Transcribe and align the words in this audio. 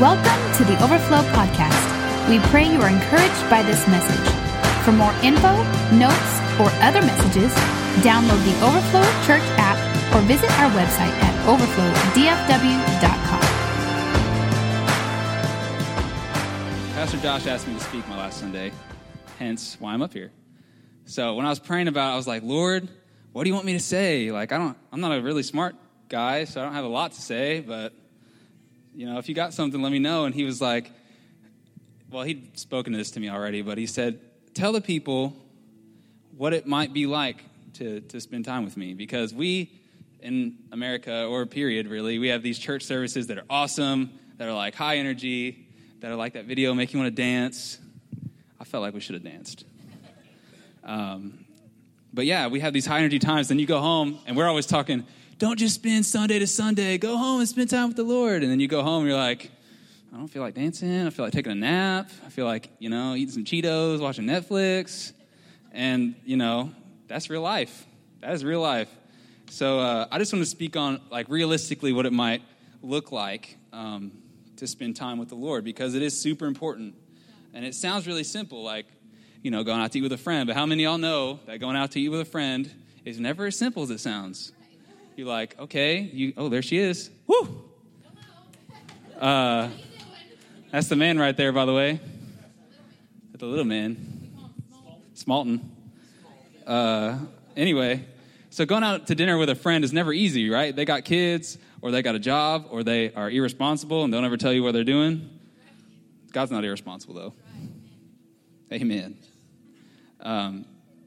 Welcome 0.00 0.56
to 0.56 0.64
the 0.64 0.82
Overflow 0.82 1.20
Podcast. 1.36 1.76
We 2.30 2.38
pray 2.48 2.64
you 2.64 2.80
are 2.80 2.88
encouraged 2.88 3.50
by 3.50 3.62
this 3.62 3.86
message. 3.86 4.32
For 4.82 4.92
more 4.92 5.12
info, 5.22 5.52
notes, 5.92 6.40
or 6.58 6.70
other 6.80 7.02
messages, 7.02 7.52
download 8.00 8.42
the 8.46 8.56
Overflow 8.64 9.02
Church 9.26 9.42
app 9.58 9.76
or 10.16 10.22
visit 10.22 10.50
our 10.58 10.70
website 10.70 11.12
at 11.20 11.34
overflowdfw.com. 11.44 13.40
Pastor 16.94 17.18
Josh 17.18 17.46
asked 17.46 17.68
me 17.68 17.74
to 17.74 17.80
speak 17.80 18.08
my 18.08 18.16
last 18.16 18.40
Sunday, 18.40 18.72
hence 19.38 19.76
why 19.80 19.92
I'm 19.92 20.00
up 20.00 20.14
here. 20.14 20.32
So 21.04 21.34
when 21.34 21.44
I 21.44 21.50
was 21.50 21.58
praying 21.58 21.88
about 21.88 22.08
it, 22.08 22.14
I 22.14 22.16
was 22.16 22.26
like, 22.26 22.42
Lord, 22.42 22.88
what 23.32 23.44
do 23.44 23.50
you 23.50 23.54
want 23.54 23.66
me 23.66 23.74
to 23.74 23.80
say? 23.80 24.32
Like, 24.32 24.50
I 24.50 24.56
don't, 24.56 24.78
I'm 24.92 25.02
not 25.02 25.12
a 25.12 25.20
really 25.20 25.42
smart 25.42 25.76
guy, 26.08 26.44
so 26.44 26.62
I 26.62 26.64
don't 26.64 26.72
have 26.72 26.86
a 26.86 26.88
lot 26.88 27.12
to 27.12 27.20
say, 27.20 27.60
but, 27.60 27.92
you 28.94 29.06
know, 29.06 29.18
if 29.18 29.28
you 29.28 29.34
got 29.34 29.54
something, 29.54 29.80
let 29.80 29.92
me 29.92 29.98
know. 29.98 30.24
And 30.24 30.34
he 30.34 30.44
was 30.44 30.60
like, 30.60 30.90
well, 32.10 32.24
he'd 32.24 32.58
spoken 32.58 32.92
this 32.92 33.12
to 33.12 33.20
me 33.20 33.28
already, 33.30 33.62
but 33.62 33.78
he 33.78 33.86
said, 33.86 34.20
tell 34.54 34.72
the 34.72 34.80
people 34.80 35.36
what 36.36 36.52
it 36.52 36.66
might 36.66 36.92
be 36.92 37.06
like 37.06 37.44
to, 37.74 38.00
to 38.00 38.20
spend 38.20 38.44
time 38.44 38.64
with 38.64 38.76
me. 38.76 38.94
Because 38.94 39.32
we 39.32 39.70
in 40.22 40.56
America, 40.72 41.24
or 41.24 41.46
period, 41.46 41.88
really, 41.88 42.18
we 42.18 42.28
have 42.28 42.42
these 42.42 42.58
church 42.58 42.82
services 42.82 43.28
that 43.28 43.38
are 43.38 43.44
awesome, 43.48 44.10
that 44.36 44.48
are 44.48 44.54
like 44.54 44.74
high 44.74 44.96
energy, 44.96 45.66
that 46.00 46.10
are 46.10 46.16
like 46.16 46.34
that 46.34 46.44
video, 46.44 46.74
make 46.74 46.92
you 46.92 46.98
want 46.98 47.14
to 47.14 47.22
dance. 47.22 47.78
I 48.58 48.64
felt 48.64 48.82
like 48.82 48.94
we 48.94 49.00
should 49.00 49.14
have 49.14 49.24
danced. 49.24 49.64
Um, 50.84 51.44
but 52.12 52.26
yeah, 52.26 52.48
we 52.48 52.60
have 52.60 52.72
these 52.72 52.86
high 52.86 52.98
energy 52.98 53.18
times. 53.18 53.48
Then 53.48 53.58
you 53.58 53.66
go 53.66 53.80
home, 53.80 54.18
and 54.26 54.36
we're 54.36 54.48
always 54.48 54.66
talking, 54.66 55.06
don't 55.40 55.58
just 55.58 55.74
spend 55.74 56.04
Sunday 56.04 56.38
to 56.38 56.46
Sunday. 56.46 56.98
Go 56.98 57.16
home 57.16 57.40
and 57.40 57.48
spend 57.48 57.70
time 57.70 57.88
with 57.88 57.96
the 57.96 58.04
Lord. 58.04 58.42
And 58.42 58.52
then 58.52 58.60
you 58.60 58.68
go 58.68 58.82
home, 58.82 59.00
and 59.00 59.08
you're 59.08 59.18
like, 59.18 59.50
I 60.12 60.18
don't 60.18 60.28
feel 60.28 60.42
like 60.42 60.54
dancing. 60.54 61.06
I 61.06 61.08
feel 61.08 61.24
like 61.24 61.32
taking 61.32 61.50
a 61.50 61.54
nap. 61.54 62.10
I 62.26 62.28
feel 62.28 62.44
like, 62.44 62.68
you 62.78 62.90
know, 62.90 63.14
eating 63.14 63.32
some 63.32 63.44
Cheetos, 63.44 64.00
watching 64.00 64.26
Netflix. 64.26 65.14
And, 65.72 66.14
you 66.26 66.36
know, 66.36 66.72
that's 67.08 67.30
real 67.30 67.40
life. 67.40 67.86
That 68.20 68.34
is 68.34 68.44
real 68.44 68.60
life. 68.60 68.90
So 69.48 69.80
uh, 69.80 70.08
I 70.12 70.18
just 70.18 70.30
want 70.30 70.44
to 70.44 70.50
speak 70.50 70.76
on, 70.76 71.00
like, 71.10 71.30
realistically 71.30 71.94
what 71.94 72.04
it 72.04 72.12
might 72.12 72.42
look 72.82 73.10
like 73.10 73.56
um, 73.72 74.12
to 74.56 74.66
spend 74.66 74.94
time 74.96 75.16
with 75.16 75.30
the 75.30 75.36
Lord 75.36 75.64
because 75.64 75.94
it 75.94 76.02
is 76.02 76.20
super 76.20 76.44
important. 76.44 76.94
And 77.54 77.64
it 77.64 77.74
sounds 77.74 78.06
really 78.06 78.24
simple, 78.24 78.62
like, 78.62 78.84
you 79.42 79.50
know, 79.50 79.64
going 79.64 79.80
out 79.80 79.92
to 79.92 80.00
eat 80.00 80.02
with 80.02 80.12
a 80.12 80.18
friend. 80.18 80.46
But 80.46 80.54
how 80.54 80.66
many 80.66 80.82
y'all 80.82 80.98
know 80.98 81.40
that 81.46 81.60
going 81.60 81.76
out 81.76 81.92
to 81.92 82.00
eat 82.00 82.10
with 82.10 82.20
a 82.20 82.26
friend 82.26 82.70
is 83.06 83.18
never 83.18 83.46
as 83.46 83.56
simple 83.56 83.82
as 83.82 83.90
it 83.90 84.00
sounds? 84.00 84.52
You're 85.20 85.28
like, 85.28 85.60
okay, 85.60 86.00
you, 86.00 86.32
oh, 86.38 86.48
there 86.48 86.62
she 86.62 86.78
is. 86.78 87.10
Woo! 87.26 87.62
Uh, 89.20 89.68
that's 90.72 90.88
the 90.88 90.96
man 90.96 91.18
right 91.18 91.36
there, 91.36 91.52
by 91.52 91.66
the 91.66 91.74
way. 91.74 92.00
The 93.34 93.44
little 93.44 93.66
man. 93.66 94.32
Smalton. 95.14 95.60
Uh, 96.66 97.18
anyway, 97.54 98.02
so 98.48 98.64
going 98.64 98.82
out 98.82 99.08
to 99.08 99.14
dinner 99.14 99.36
with 99.36 99.50
a 99.50 99.54
friend 99.54 99.84
is 99.84 99.92
never 99.92 100.10
easy, 100.10 100.48
right? 100.48 100.74
They 100.74 100.86
got 100.86 101.04
kids, 101.04 101.58
or 101.82 101.90
they 101.90 102.00
got 102.00 102.14
a 102.14 102.18
job, 102.18 102.68
or 102.70 102.82
they 102.82 103.12
are 103.12 103.30
irresponsible 103.30 104.04
and 104.04 104.14
they 104.14 104.16
don't 104.16 104.24
ever 104.24 104.38
tell 104.38 104.54
you 104.54 104.62
what 104.62 104.72
they're 104.72 104.84
doing. 104.84 105.28
God's 106.32 106.50
not 106.50 106.64
irresponsible, 106.64 107.14
though. 107.14 107.34
Amen. 108.72 109.18
Um, 110.18 110.64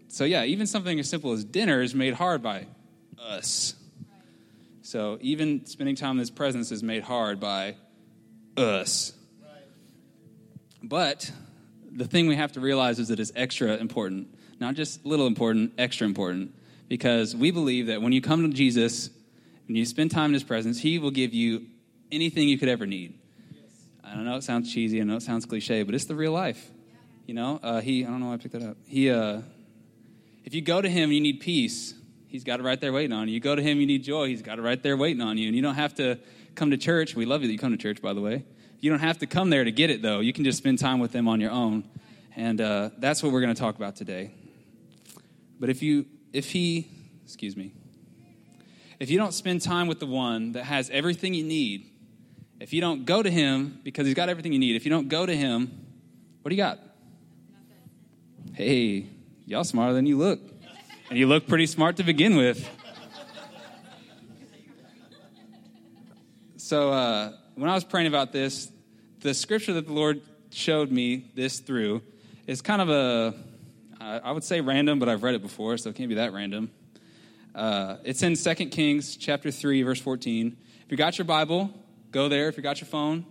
so, 0.08 0.24
yeah, 0.24 0.44
even 0.44 0.68
something 0.68 1.00
as 1.00 1.10
simple 1.10 1.32
as 1.32 1.44
dinner 1.44 1.82
is 1.82 1.96
made 1.96 2.14
hard 2.14 2.44
by 2.44 2.68
us. 3.20 3.74
So, 4.86 5.18
even 5.22 5.66
spending 5.66 5.96
time 5.96 6.12
in 6.12 6.20
His 6.20 6.30
presence 6.30 6.70
is 6.70 6.84
made 6.84 7.04
hard 7.04 7.40
by 7.40 7.78
us. 8.58 9.14
But 10.84 11.32
the 11.90 12.06
thing 12.06 12.28
we 12.28 12.36
have 12.36 12.52
to 12.52 12.60
realize 12.60 13.00
is 13.00 13.08
that 13.08 13.18
it's 13.18 13.32
extra 13.34 13.78
important, 13.78 14.28
not 14.60 14.76
just 14.76 15.06
little 15.06 15.26
important, 15.26 15.72
extra 15.78 16.06
important, 16.06 16.54
because 16.90 17.34
we 17.34 17.50
believe 17.50 17.88
that 17.88 18.02
when 18.02 18.12
you 18.12 18.20
come 18.20 18.42
to 18.42 18.54
Jesus, 18.54 19.10
when 19.70 19.78
you 19.78 19.86
spend 19.86 20.12
time 20.12 20.32
in 20.32 20.34
His 20.34 20.44
presence, 20.44 20.82
He 20.82 21.00
will 21.00 21.12
give 21.12 21.34
you 21.34 21.66
anything 22.12 22.50
you 22.50 22.58
could 22.58 22.68
ever 22.68 22.86
need. 22.86 23.18
I 24.04 24.18
know 24.18 24.36
it 24.36 24.44
sounds 24.44 24.72
cheesy, 24.72 25.00
I 25.00 25.06
know 25.06 25.16
it 25.16 25.24
sounds 25.24 25.46
cliche, 25.46 25.84
but 25.84 25.96
it's 25.96 26.06
the 26.06 26.16
real 26.16 26.34
life. 26.34 26.70
You 27.26 27.36
know, 27.36 27.58
uh, 27.64 27.80
He, 27.80 28.04
I 28.04 28.10
don't 28.10 28.20
know 28.20 28.28
why 28.28 28.34
I 28.34 28.38
picked 28.38 28.54
that 28.54 28.64
up. 28.64 28.76
He, 28.86 29.10
uh, 29.10 29.44
if 30.44 30.54
you 30.54 30.62
go 30.62 30.82
to 30.82 30.90
Him, 30.90 31.14
you 31.14 31.22
need 31.22 31.40
peace. 31.40 31.94
He's 32.34 32.44
got 32.44 32.60
it 32.60 32.64
right 32.64 32.82
there 32.82 32.92
waiting 32.92 33.14
on 33.14 33.28
you. 33.28 33.36
You 33.36 33.40
go 33.40 33.54
to 33.56 33.62
Him, 33.62 33.80
you 33.80 33.86
need 33.86 34.04
joy. 34.04 34.28
He's 34.28 34.42
got 34.42 34.58
it 34.58 34.64
right 34.64 34.82
there 34.82 34.98
waiting 34.98 35.22
on 35.22 35.38
you. 35.38 35.46
And 35.46 35.56
you 35.56 35.62
don't 35.62 35.76
have 35.76 35.94
to 35.98 36.18
come 36.56 36.72
to 36.72 36.78
church. 36.78 37.16
We 37.16 37.28
love 37.28 37.44
you 37.44 37.48
that 37.48 37.54
you 37.54 37.60
come 37.60 37.70
to 37.70 37.78
church, 37.78 38.02
by 38.02 38.14
the 38.14 38.22
way. 38.22 38.44
You 38.80 38.90
don't 38.90 39.02
have 39.02 39.20
to 39.20 39.28
come 39.28 39.52
there 39.52 39.64
to 39.64 39.72
get 39.72 39.92
it, 39.92 40.02
though. 40.02 40.20
You 40.20 40.34
can 40.34 40.44
just 40.44 40.58
spend 40.58 40.80
time 40.80 40.98
with 40.98 41.12
them 41.12 41.28
on 41.28 41.40
your 41.40 41.52
own. 41.52 41.84
And 42.36 42.60
uh, 42.60 42.90
that's 42.98 43.22
what 43.22 43.32
we're 43.32 43.42
going 43.42 43.54
to 43.54 43.62
talk 43.62 43.76
about 43.76 43.96
today. 43.96 44.32
But 45.60 45.70
if 45.70 45.84
you, 45.84 46.08
if 46.34 46.50
he, 46.50 46.90
excuse 47.24 47.56
me, 47.56 47.72
if 49.00 49.12
you 49.12 49.20
don't 49.20 49.36
spend 49.36 49.62
time 49.62 49.86
with 49.86 50.00
the 50.00 50.08
one 50.08 50.54
that 50.54 50.64
has 50.64 50.90
everything 50.90 51.36
you 51.36 51.44
need, 51.44 51.88
if 52.60 52.74
you 52.74 52.82
don't 52.82 53.06
go 53.06 53.22
to 53.22 53.30
him 53.30 53.80
because 53.84 54.08
he's 54.08 54.16
got 54.16 54.30
everything 54.30 54.54
you 54.54 54.60
need, 54.60 54.76
if 54.76 54.86
you 54.86 54.90
don't 54.90 55.08
go 55.08 55.28
to 55.28 55.38
him, 55.38 55.70
what 56.42 56.50
do 56.50 56.56
you 56.56 56.64
got? 56.64 56.80
Hey, 58.54 59.06
y'all 59.46 59.64
smarter 59.64 59.94
than 59.94 60.08
you 60.08 60.18
look. 60.18 60.40
And 61.14 61.20
you 61.20 61.28
look 61.28 61.48
pretty 61.48 61.68
smart 61.68 61.98
to 61.98 62.04
begin 62.04 62.38
with. 62.38 62.68
So, 66.58 66.92
uh, 66.92 67.34
when 67.54 67.70
I 67.70 67.76
was 67.76 67.84
praying 67.84 68.08
about 68.08 68.32
this, 68.32 68.72
the 69.20 69.36
scripture 69.36 69.74
that 69.74 69.86
the 69.86 69.94
Lord 69.94 70.24
showed 70.50 70.90
me 70.90 71.30
this 71.36 71.60
through 71.60 72.02
is 72.48 72.64
kind 72.64 72.82
of 72.82 72.90
a, 72.90 73.36
I 74.02 74.32
would 74.32 74.44
say 74.44 74.60
random, 74.62 74.98
but 74.98 75.08
I've 75.08 75.22
read 75.22 75.36
it 75.36 75.44
before, 75.44 75.78
so 75.78 75.92
it 75.92 75.96
can't 75.96 76.10
be 76.10 76.16
that 76.16 76.34
random. 76.34 76.72
Uh, 77.54 77.98
it's 78.04 78.24
in 78.24 78.34
2 78.34 78.70
Kings 78.72 79.16
chapter 79.16 79.52
3, 79.52 79.84
verse 79.84 80.02
14. 80.02 80.58
If 80.84 80.90
you 80.92 80.98
got 80.98 81.20
your 81.20 81.26
Bible, 81.26 81.70
go 82.10 82.28
there. 82.28 82.48
If 82.48 82.58
you 82.58 82.64
got 82.64 82.82
your 82.82 82.88
phone, 82.88 83.24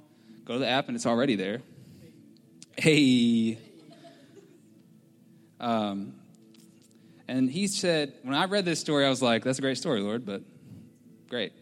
go 0.45 0.53
to 0.53 0.61
the 0.61 0.69
app, 0.69 0.87
and 0.87 0.95
it's 0.95 1.05
already 1.07 1.35
there. 1.35 1.63
Hey. 2.79 3.59
Um, 5.59 6.22
and 7.33 7.51
he 7.51 7.67
said, 7.67 8.13
when 8.25 8.35
I 8.35 8.45
read 8.45 8.67
this 8.67 8.79
story, 8.79 9.07
I 9.07 9.09
was 9.09 9.23
like, 9.23 9.43
that's 9.43 9.59
a 9.59 9.63
great 9.63 9.79
story, 9.79 10.03
Lord, 10.03 10.27
but 10.27 10.43
great. 11.31 11.55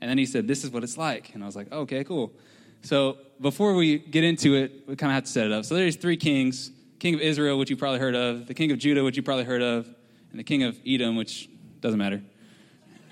And 0.00 0.08
then 0.08 0.16
he 0.16 0.24
said, 0.24 0.48
This 0.48 0.64
is 0.64 0.70
what 0.70 0.82
it's 0.82 0.96
like. 0.96 1.34
And 1.34 1.42
I 1.42 1.46
was 1.46 1.54
like, 1.54 1.70
Okay, 1.70 2.02
cool. 2.02 2.32
So 2.80 3.18
before 3.38 3.74
we 3.74 3.98
get 3.98 4.24
into 4.24 4.54
it, 4.54 4.84
we 4.86 4.96
kind 4.96 5.10
of 5.10 5.16
have 5.16 5.24
to 5.24 5.30
set 5.30 5.44
it 5.44 5.52
up. 5.52 5.66
So 5.66 5.74
there's 5.74 5.96
three 5.96 6.16
kings 6.16 6.70
King 6.98 7.14
of 7.14 7.20
Israel, 7.20 7.58
which 7.58 7.68
you 7.68 7.76
probably 7.76 8.00
heard 8.00 8.14
of, 8.14 8.46
the 8.46 8.54
King 8.54 8.72
of 8.72 8.78
Judah, 8.78 9.04
which 9.04 9.18
you 9.18 9.22
probably 9.22 9.44
heard 9.44 9.60
of, 9.60 9.86
and 10.30 10.38
the 10.38 10.44
King 10.44 10.62
of 10.62 10.78
Edom, 10.86 11.14
which 11.14 11.50
doesn't 11.82 11.98
matter. 11.98 12.22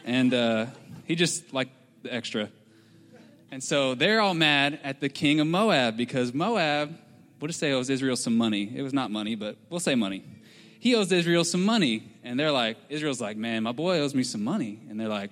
And 0.07 0.33
uh, 0.33 0.67
he 1.05 1.17
just 1.17 1.53
like 1.53 1.69
the 2.03 2.15
extra. 2.15 2.49
And 3.51 3.63
so 3.63 3.95
they're 3.95 4.23
all 4.23 4.35
mad 4.35 4.81
at 4.83 5.01
the 5.01 5.11
king 5.11 5.39
of 5.41 5.47
Moab 5.47 5.99
because 5.99 6.33
Moab, 6.33 6.97
we'll 7.41 7.49
just 7.49 7.61
say 7.61 7.73
it 7.73 7.75
owes 7.75 7.91
Israel 7.91 8.17
some 8.17 8.39
money. 8.39 8.73
It 8.75 8.81
was 8.81 8.95
not 8.95 9.11
money, 9.11 9.35
but 9.35 9.59
we'll 9.69 9.81
say 9.81 9.95
money. 9.95 10.25
He 10.79 10.95
owes 10.95 11.11
Israel 11.13 11.45
some 11.45 11.65
money. 11.65 12.03
And 12.23 12.39
they're 12.39 12.53
like, 12.53 12.77
Israel's 12.89 13.21
like, 13.21 13.37
man, 13.37 13.63
my 13.63 13.73
boy 13.73 14.01
owes 14.01 14.15
me 14.15 14.23
some 14.23 14.43
money. 14.43 14.81
And 14.89 14.99
they're 14.99 15.09
like, 15.09 15.31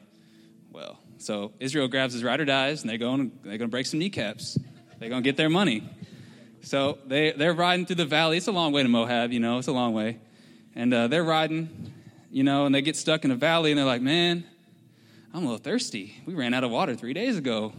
well, 0.73 0.99
so 1.19 1.53
Israel 1.61 1.89
grabs 1.89 2.13
his 2.13 2.25
ride 2.25 2.41
or 2.41 2.45
dies, 2.45 2.83
and 2.83 2.91
they're 2.91 2.99
going, 2.99 3.33
they're 3.43 3.59
going 3.59 3.69
to 3.69 3.69
break 3.69 3.87
some 3.87 4.01
kneecaps. 4.01 4.59
They're 4.99 5.09
going 5.09 5.23
to 5.23 5.27
get 5.27 5.37
their 5.37 5.49
money. 5.49 5.89
So 6.63 6.99
they, 7.07 7.33
they're 7.33 7.53
riding 7.53 7.87
through 7.87 7.97
the 7.97 8.05
valley. 8.05 8.37
It's 8.37 8.49
a 8.49 8.53
long 8.53 8.73
way 8.73 8.83
to 8.83 8.89
Moab, 8.89 9.33
you 9.33 9.41
know, 9.41 9.59
it's 9.59 9.69
a 9.69 9.73
long 9.73 9.93
way. 9.93 10.19
And 10.75 10.93
uh, 10.93 11.09
they're 11.09 11.25
riding, 11.25 11.93
you 12.31 12.43
know, 12.43 12.67
and 12.67 12.75
they 12.75 12.83
get 12.83 12.97
stuck 12.97 13.25
in 13.25 13.31
a 13.31 13.37
valley, 13.37 13.71
and 13.71 13.79
they're 13.79 13.87
like, 13.87 14.03
man, 14.03 14.45
I'm 15.33 15.43
a 15.43 15.47
little 15.47 15.59
thirsty. 15.59 16.15
We 16.27 16.35
ran 16.35 16.55
out 16.55 16.65
of 16.65 16.71
water 16.71 16.95
three 16.95 17.13
days 17.13 17.37
ago. 17.37 17.73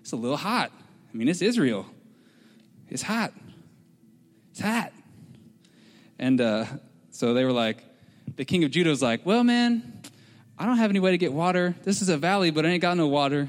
It's 0.00 0.12
a 0.12 0.16
little 0.16 0.36
hot. 0.36 0.70
I 1.12 1.16
mean, 1.16 1.28
it's 1.28 1.42
Israel. 1.42 1.86
It's 2.88 3.02
hot. 3.02 3.32
It's 4.50 4.60
hot. 4.60 4.92
And 6.18 6.40
uh, 6.40 6.66
so 7.16 7.32
they 7.32 7.44
were 7.44 7.52
like, 7.52 7.82
the 8.36 8.44
king 8.44 8.62
of 8.64 8.70
Judah 8.70 8.90
was 8.90 9.00
like, 9.00 9.24
well, 9.24 9.42
man, 9.42 10.02
I 10.58 10.66
don't 10.66 10.76
have 10.76 10.90
any 10.90 11.00
way 11.00 11.12
to 11.12 11.18
get 11.18 11.32
water. 11.32 11.74
This 11.82 12.02
is 12.02 12.10
a 12.10 12.18
valley, 12.18 12.50
but 12.50 12.66
I 12.66 12.68
ain't 12.68 12.82
got 12.82 12.94
no 12.98 13.06
water. 13.06 13.48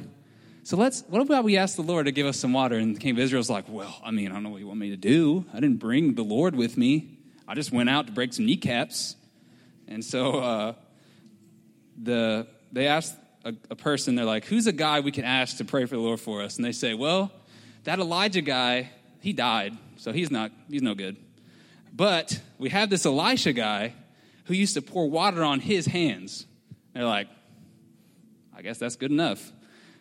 So 0.64 0.78
let's, 0.78 1.04
what 1.10 1.22
about 1.22 1.44
we 1.44 1.58
ask 1.58 1.76
the 1.76 1.82
Lord 1.82 2.06
to 2.06 2.14
give 2.14 2.26
us 2.26 2.40
some 2.40 2.54
water? 2.54 2.78
And 2.78 2.96
the 2.96 3.00
king 3.00 3.12
of 3.12 3.20
Israel's 3.20 3.50
like, 3.50 3.66
well, 3.68 3.94
I 4.06 4.12
mean, 4.12 4.32
I 4.32 4.36
don't 4.36 4.44
know 4.44 4.52
what 4.52 4.62
you 4.62 4.68
want 4.68 4.80
me 4.80 4.92
to 4.92 4.98
do. 4.98 5.44
I 5.54 5.60
didn't 5.60 5.80
bring 5.80 6.16
the 6.16 6.24
Lord 6.24 6.56
with 6.56 6.78
me. 6.78 7.18
I 7.46 7.56
just 7.56 7.74
went 7.74 7.90
out 7.90 8.08
to 8.08 8.14
break 8.14 8.32
some 8.32 8.46
kneecaps. 8.46 9.18
And 9.90 10.04
so 10.04 10.40
uh, 10.40 10.74
the, 12.02 12.48
they 12.72 12.88
asked 12.88 13.16
a, 13.44 13.54
a 13.70 13.76
person, 13.76 14.16
they're 14.16 14.24
like, 14.24 14.46
who's 14.46 14.68
a 14.68 14.72
guy 14.72 15.02
we 15.02 15.12
can 15.12 15.26
ask 15.26 15.58
to 15.58 15.66
pray 15.66 15.84
for 15.84 15.96
the 15.96 16.02
Lord 16.02 16.22
for 16.22 16.42
us? 16.42 16.56
And 16.56 16.64
they 16.64 16.72
say, 16.72 16.94
well, 16.94 17.34
that 17.84 18.00
Elijah 18.00 18.42
guy, 18.42 18.92
he 19.20 19.34
died, 19.34 19.78
so 19.98 20.14
he's 20.14 20.32
not, 20.32 20.52
he's 20.70 20.82
no 20.82 20.96
good. 20.96 21.18
But 21.94 22.40
we 22.58 22.70
have 22.70 22.90
this 22.90 23.06
Elisha 23.06 23.54
guy 23.54 23.94
who 24.46 24.54
used 24.54 24.76
to 24.76 24.82
pour 24.82 25.10
water 25.10 25.44
on 25.44 25.60
his 25.60 25.86
hands. 25.86 26.46
They're 26.94 27.06
like, 27.06 27.28
I 28.56 28.62
guess 28.62 28.78
that's 28.78 28.96
good 28.96 29.12
enough. 29.12 29.52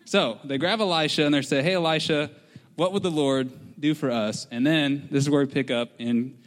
So 0.07 0.39
they 0.45 0.57
grab 0.57 0.81
Elisha 0.81 1.25
and 1.25 1.35
they 1.35 1.43
say, 1.43 1.63
Hey, 1.63 1.75
Elisha, 1.75 2.31
what 2.77 2.93
would 2.93 3.03
the 3.03 3.11
Lord 3.11 3.51
do 3.79 3.95
for 3.95 4.11
us? 4.11 4.47
And 4.51 4.67
then 4.67 5.09
this 5.11 5.25
is 5.25 5.31
where 5.31 5.45
we 5.45 5.51
pick 5.51 5.71
up 5.71 5.91
in 5.99 6.39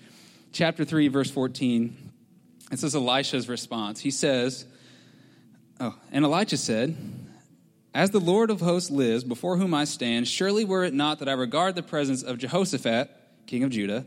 chapter 0.52 0.86
3, 0.86 1.08
verse 1.10 1.30
14. 1.30 2.12
This 2.72 2.84
is 2.84 2.96
Elisha's 2.96 3.50
response. 3.50 4.00
He 4.00 4.12
says, 4.12 4.66
Oh, 5.80 5.96
and 6.12 6.24
Elijah 6.24 6.58
said, 6.58 6.96
As 7.94 8.12
the 8.12 8.20
Lord 8.20 8.50
of 8.50 8.62
hosts 8.62 8.92
lives, 8.92 9.24
before 9.24 9.58
whom 9.58 9.74
I 9.74 9.86
stand, 9.86 10.28
surely 10.28 10.66
were 10.66 10.84
it 10.84 10.94
not 10.94 11.20
that 11.20 11.30
I 11.30 11.34
regard 11.34 11.76
the 11.76 11.84
presence 11.84 12.24
of 12.24 12.38
Jehoshaphat, 12.38 13.10
king 13.46 13.64
of 13.64 13.72
Judah, 13.72 14.06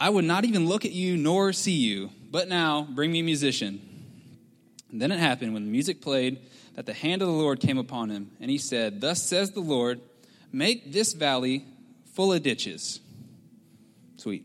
I 0.00 0.10
would 0.10 0.24
not 0.24 0.44
even 0.44 0.66
look 0.66 0.84
at 0.84 0.92
you 0.92 1.16
nor 1.16 1.52
see 1.52 1.72
you. 1.72 2.10
But 2.30 2.48
now, 2.48 2.86
bring 2.90 3.10
me 3.10 3.20
a 3.20 3.24
musician. 3.24 3.80
And 4.90 5.00
then 5.00 5.10
it 5.10 5.18
happened 5.18 5.54
when 5.54 5.64
the 5.64 5.70
music 5.70 6.00
played 6.00 6.38
that 6.74 6.86
the 6.86 6.92
hand 6.94 7.22
of 7.22 7.28
the 7.28 7.34
Lord 7.34 7.60
came 7.60 7.78
upon 7.78 8.10
him, 8.10 8.30
and 8.40 8.50
he 8.50 8.58
said, 8.58 9.00
Thus 9.00 9.22
says 9.22 9.50
the 9.50 9.60
Lord, 9.60 10.00
make 10.52 10.92
this 10.92 11.12
valley 11.12 11.64
full 12.14 12.32
of 12.32 12.42
ditches. 12.42 13.00
Sweet. 14.16 14.44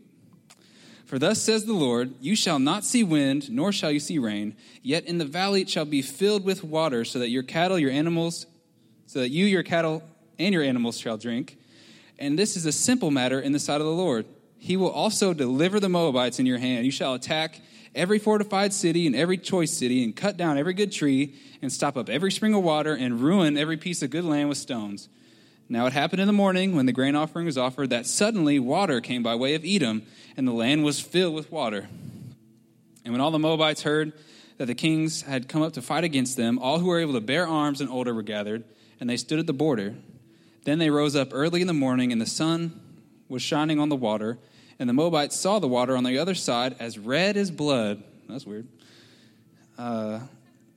For 1.04 1.18
thus 1.18 1.40
says 1.40 1.64
the 1.64 1.74
Lord, 1.74 2.14
You 2.20 2.34
shall 2.34 2.58
not 2.58 2.84
see 2.84 3.04
wind, 3.04 3.50
nor 3.50 3.70
shall 3.70 3.90
you 3.90 4.00
see 4.00 4.18
rain, 4.18 4.56
yet 4.82 5.04
in 5.04 5.18
the 5.18 5.24
valley 5.24 5.60
it 5.60 5.70
shall 5.70 5.84
be 5.84 6.02
filled 6.02 6.44
with 6.44 6.64
water, 6.64 7.04
so 7.04 7.18
that 7.18 7.28
your 7.28 7.42
cattle, 7.42 7.78
your 7.78 7.90
animals, 7.90 8.46
so 9.06 9.20
that 9.20 9.30
you, 9.30 9.44
your 9.44 9.62
cattle, 9.62 10.02
and 10.38 10.52
your 10.52 10.62
animals 10.62 10.98
shall 10.98 11.16
drink. 11.16 11.58
And 12.18 12.38
this 12.38 12.56
is 12.56 12.66
a 12.66 12.72
simple 12.72 13.10
matter 13.10 13.40
in 13.40 13.52
the 13.52 13.58
sight 13.58 13.80
of 13.80 13.86
the 13.86 13.92
Lord. 13.92 14.26
He 14.64 14.78
will 14.78 14.90
also 14.90 15.34
deliver 15.34 15.78
the 15.78 15.90
Moabites 15.90 16.38
in 16.38 16.46
your 16.46 16.56
hand. 16.56 16.86
You 16.86 16.90
shall 16.90 17.12
attack 17.12 17.60
every 17.94 18.18
fortified 18.18 18.72
city 18.72 19.06
and 19.06 19.14
every 19.14 19.36
choice 19.36 19.70
city, 19.70 20.02
and 20.02 20.16
cut 20.16 20.38
down 20.38 20.56
every 20.56 20.72
good 20.72 20.90
tree, 20.90 21.34
and 21.60 21.70
stop 21.70 21.98
up 21.98 22.08
every 22.08 22.32
spring 22.32 22.54
of 22.54 22.62
water, 22.62 22.94
and 22.94 23.20
ruin 23.20 23.58
every 23.58 23.76
piece 23.76 24.00
of 24.00 24.08
good 24.08 24.24
land 24.24 24.48
with 24.48 24.56
stones. 24.56 25.10
Now 25.68 25.84
it 25.84 25.92
happened 25.92 26.22
in 26.22 26.26
the 26.26 26.32
morning 26.32 26.74
when 26.74 26.86
the 26.86 26.92
grain 26.92 27.14
offering 27.14 27.44
was 27.44 27.58
offered 27.58 27.90
that 27.90 28.06
suddenly 28.06 28.58
water 28.58 29.02
came 29.02 29.22
by 29.22 29.34
way 29.34 29.54
of 29.54 29.66
Edom, 29.66 30.02
and 30.34 30.48
the 30.48 30.52
land 30.52 30.82
was 30.82 30.98
filled 30.98 31.34
with 31.34 31.52
water. 31.52 31.86
And 33.04 33.12
when 33.12 33.20
all 33.20 33.30
the 33.30 33.38
Moabites 33.38 33.82
heard 33.82 34.14
that 34.56 34.64
the 34.64 34.74
kings 34.74 35.20
had 35.20 35.46
come 35.46 35.60
up 35.60 35.74
to 35.74 35.82
fight 35.82 36.04
against 36.04 36.38
them, 36.38 36.58
all 36.58 36.78
who 36.78 36.86
were 36.86 37.00
able 37.00 37.12
to 37.12 37.20
bear 37.20 37.46
arms 37.46 37.82
and 37.82 37.90
older 37.90 38.14
were 38.14 38.22
gathered, 38.22 38.64
and 38.98 39.10
they 39.10 39.18
stood 39.18 39.38
at 39.38 39.46
the 39.46 39.52
border. 39.52 39.94
Then 40.64 40.78
they 40.78 40.88
rose 40.88 41.14
up 41.14 41.28
early 41.32 41.60
in 41.60 41.66
the 41.66 41.74
morning, 41.74 42.12
and 42.12 42.20
the 42.20 42.26
sun 42.26 42.80
was 43.28 43.42
shining 43.42 43.78
on 43.78 43.90
the 43.90 43.96
water, 43.96 44.38
and 44.78 44.88
the 44.88 44.92
Moabites 44.92 45.38
saw 45.38 45.58
the 45.58 45.68
water 45.68 45.96
on 45.96 46.04
the 46.04 46.18
other 46.18 46.34
side 46.34 46.76
as 46.78 46.98
red 46.98 47.36
as 47.36 47.50
blood. 47.50 48.02
That's 48.28 48.46
weird. 48.46 48.66
Uh, 49.78 50.20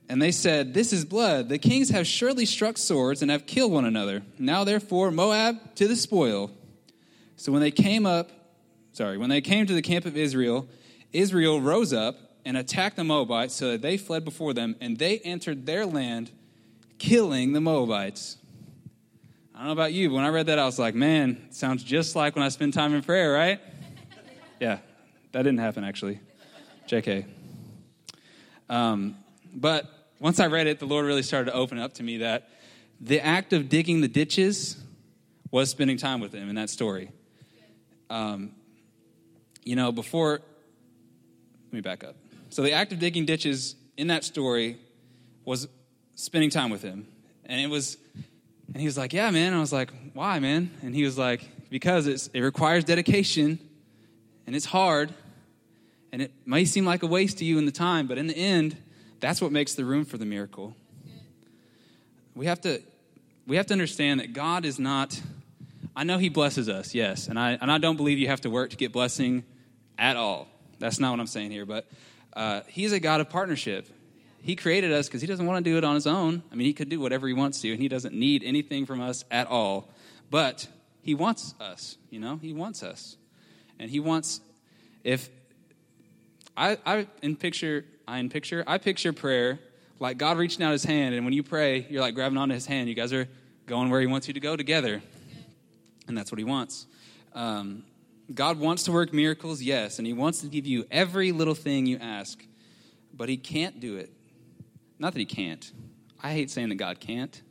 and 0.08 0.22
they 0.22 0.32
said, 0.32 0.74
This 0.74 0.92
is 0.92 1.04
blood. 1.04 1.48
The 1.48 1.58
kings 1.58 1.90
have 1.90 2.06
surely 2.06 2.46
struck 2.46 2.78
swords 2.78 3.22
and 3.22 3.30
have 3.30 3.46
killed 3.46 3.72
one 3.72 3.84
another. 3.84 4.22
Now, 4.38 4.64
therefore, 4.64 5.10
Moab 5.10 5.74
to 5.76 5.86
the 5.86 5.96
spoil. 5.96 6.50
So 7.36 7.52
when 7.52 7.60
they 7.60 7.70
came 7.70 8.06
up, 8.06 8.30
sorry, 8.92 9.18
when 9.18 9.30
they 9.30 9.40
came 9.40 9.66
to 9.66 9.74
the 9.74 9.82
camp 9.82 10.06
of 10.06 10.16
Israel, 10.16 10.66
Israel 11.12 11.60
rose 11.60 11.92
up 11.92 12.16
and 12.44 12.56
attacked 12.56 12.96
the 12.96 13.04
Moabites 13.04 13.54
so 13.54 13.72
that 13.72 13.82
they 13.82 13.96
fled 13.96 14.24
before 14.24 14.54
them, 14.54 14.74
and 14.80 14.98
they 14.98 15.18
entered 15.18 15.66
their 15.66 15.84
land, 15.84 16.30
killing 16.98 17.52
the 17.52 17.60
Moabites. 17.60 18.38
I 19.54 19.58
don't 19.58 19.66
know 19.66 19.72
about 19.72 19.92
you, 19.92 20.08
but 20.08 20.14
when 20.14 20.24
I 20.24 20.28
read 20.28 20.46
that, 20.46 20.58
I 20.58 20.64
was 20.64 20.78
like, 20.78 20.94
man, 20.94 21.42
it 21.48 21.54
sounds 21.54 21.82
just 21.82 22.16
like 22.16 22.36
when 22.36 22.44
I 22.44 22.48
spend 22.48 22.74
time 22.74 22.94
in 22.94 23.02
prayer, 23.02 23.32
right? 23.32 23.60
Yeah, 24.60 24.78
that 25.32 25.42
didn't 25.42 25.58
happen 25.58 25.84
actually. 25.84 26.20
JK. 26.88 27.26
Um, 28.68 29.16
but 29.54 29.86
once 30.20 30.40
I 30.40 30.46
read 30.46 30.66
it, 30.66 30.78
the 30.78 30.86
Lord 30.86 31.06
really 31.06 31.22
started 31.22 31.50
to 31.50 31.56
open 31.56 31.78
up 31.78 31.94
to 31.94 32.02
me 32.02 32.18
that 32.18 32.50
the 33.00 33.20
act 33.20 33.52
of 33.52 33.68
digging 33.68 34.00
the 34.00 34.08
ditches 34.08 34.76
was 35.50 35.70
spending 35.70 35.96
time 35.96 36.20
with 36.20 36.32
Him 36.32 36.48
in 36.48 36.56
that 36.56 36.70
story. 36.70 37.10
Um, 38.10 38.52
you 39.64 39.76
know, 39.76 39.92
before, 39.92 40.40
let 41.66 41.72
me 41.72 41.80
back 41.80 42.04
up. 42.04 42.16
So 42.50 42.62
the 42.62 42.72
act 42.72 42.92
of 42.92 42.98
digging 42.98 43.26
ditches 43.26 43.76
in 43.96 44.08
that 44.08 44.24
story 44.24 44.78
was 45.44 45.68
spending 46.14 46.50
time 46.50 46.70
with 46.70 46.82
Him. 46.82 47.06
And 47.44 47.60
it 47.60 47.68
was, 47.68 47.96
and 48.72 48.76
he 48.80 48.86
was 48.86 48.98
like, 48.98 49.12
Yeah, 49.12 49.30
man. 49.30 49.54
I 49.54 49.60
was 49.60 49.72
like, 49.72 49.90
Why, 50.14 50.38
man? 50.40 50.70
And 50.82 50.94
he 50.94 51.04
was 51.04 51.16
like, 51.16 51.48
Because 51.70 52.06
it 52.06 52.40
requires 52.40 52.84
dedication 52.84 53.58
and 54.48 54.56
it's 54.56 54.64
hard 54.64 55.12
and 56.10 56.22
it 56.22 56.32
may 56.46 56.64
seem 56.64 56.86
like 56.86 57.02
a 57.02 57.06
waste 57.06 57.36
to 57.36 57.44
you 57.44 57.58
in 57.58 57.66
the 57.66 57.70
time, 57.70 58.06
but 58.06 58.16
in 58.16 58.28
the 58.28 58.34
end, 58.34 58.78
that's 59.20 59.42
what 59.42 59.52
makes 59.52 59.74
the 59.74 59.84
room 59.84 60.06
for 60.06 60.16
the 60.16 60.24
miracle. 60.24 60.74
We 62.34 62.46
have 62.46 62.58
to 62.62 62.80
we 63.46 63.56
have 63.56 63.66
to 63.66 63.74
understand 63.74 64.20
that 64.20 64.32
God 64.32 64.64
is 64.64 64.78
not 64.78 65.20
I 65.94 66.04
know 66.04 66.16
he 66.16 66.30
blesses 66.30 66.66
us, 66.66 66.94
yes, 66.94 67.28
and 67.28 67.38
I 67.38 67.58
and 67.60 67.70
I 67.70 67.76
don't 67.76 67.98
believe 67.98 68.18
you 68.18 68.28
have 68.28 68.40
to 68.40 68.48
work 68.48 68.70
to 68.70 68.76
get 68.78 68.90
blessing 68.90 69.44
at 69.98 70.16
all. 70.16 70.48
That's 70.78 70.98
not 70.98 71.10
what 71.10 71.20
I'm 71.20 71.26
saying 71.26 71.50
here, 71.50 71.66
but 71.66 71.86
uh, 72.32 72.62
he's 72.68 72.92
a 72.92 73.00
God 73.00 73.20
of 73.20 73.28
partnership. 73.28 73.86
He 74.40 74.56
created 74.56 74.92
us 74.92 75.08
because 75.08 75.20
he 75.20 75.26
doesn't 75.26 75.44
want 75.44 75.62
to 75.62 75.70
do 75.70 75.76
it 75.76 75.84
on 75.84 75.94
his 75.94 76.06
own. 76.06 76.42
I 76.50 76.54
mean, 76.54 76.64
he 76.64 76.72
could 76.72 76.88
do 76.88 77.00
whatever 77.00 77.28
he 77.28 77.34
wants 77.34 77.60
to, 77.60 77.70
and 77.70 77.82
he 77.82 77.88
doesn't 77.88 78.14
need 78.14 78.42
anything 78.44 78.86
from 78.86 79.02
us 79.02 79.26
at 79.30 79.46
all. 79.46 79.90
But 80.30 80.68
he 81.02 81.14
wants 81.14 81.54
us, 81.60 81.98
you 82.08 82.18
know, 82.18 82.36
he 82.36 82.54
wants 82.54 82.82
us. 82.82 83.17
And 83.78 83.90
he 83.90 84.00
wants, 84.00 84.40
if 85.04 85.28
I, 86.56 86.78
I 86.84 87.06
in 87.22 87.36
picture 87.36 87.84
I 88.08 88.18
in 88.18 88.30
picture. 88.30 88.64
I 88.66 88.78
picture 88.78 89.12
prayer 89.12 89.60
like 90.00 90.16
God 90.16 90.38
reaching 90.38 90.64
out 90.64 90.72
his 90.72 90.82
hand, 90.82 91.14
and 91.14 91.26
when 91.26 91.34
you 91.34 91.42
pray, 91.42 91.86
you're 91.90 92.00
like 92.00 92.14
grabbing 92.14 92.38
onto 92.38 92.54
his 92.54 92.64
hand. 92.64 92.88
You 92.88 92.94
guys 92.94 93.12
are 93.12 93.28
going 93.66 93.90
where 93.90 94.00
he 94.00 94.06
wants 94.06 94.28
you 94.28 94.34
to 94.34 94.40
go 94.40 94.56
together. 94.56 95.02
And 96.06 96.16
that's 96.16 96.32
what 96.32 96.38
he 96.38 96.44
wants. 96.44 96.86
Um, 97.34 97.84
God 98.32 98.58
wants 98.58 98.84
to 98.84 98.92
work 98.92 99.12
miracles, 99.12 99.60
yes, 99.60 99.98
and 99.98 100.06
he 100.06 100.14
wants 100.14 100.40
to 100.40 100.46
give 100.46 100.66
you 100.66 100.86
every 100.90 101.32
little 101.32 101.54
thing 101.54 101.84
you 101.84 101.98
ask, 101.98 102.42
but 103.12 103.28
he 103.28 103.36
can't 103.36 103.78
do 103.78 103.98
it. 103.98 104.10
Not 104.98 105.12
that 105.12 105.18
he 105.18 105.26
can't. 105.26 105.70
I 106.22 106.32
hate 106.32 106.50
saying 106.50 106.70
that 106.70 106.76
God 106.76 106.98
can't, 106.98 107.42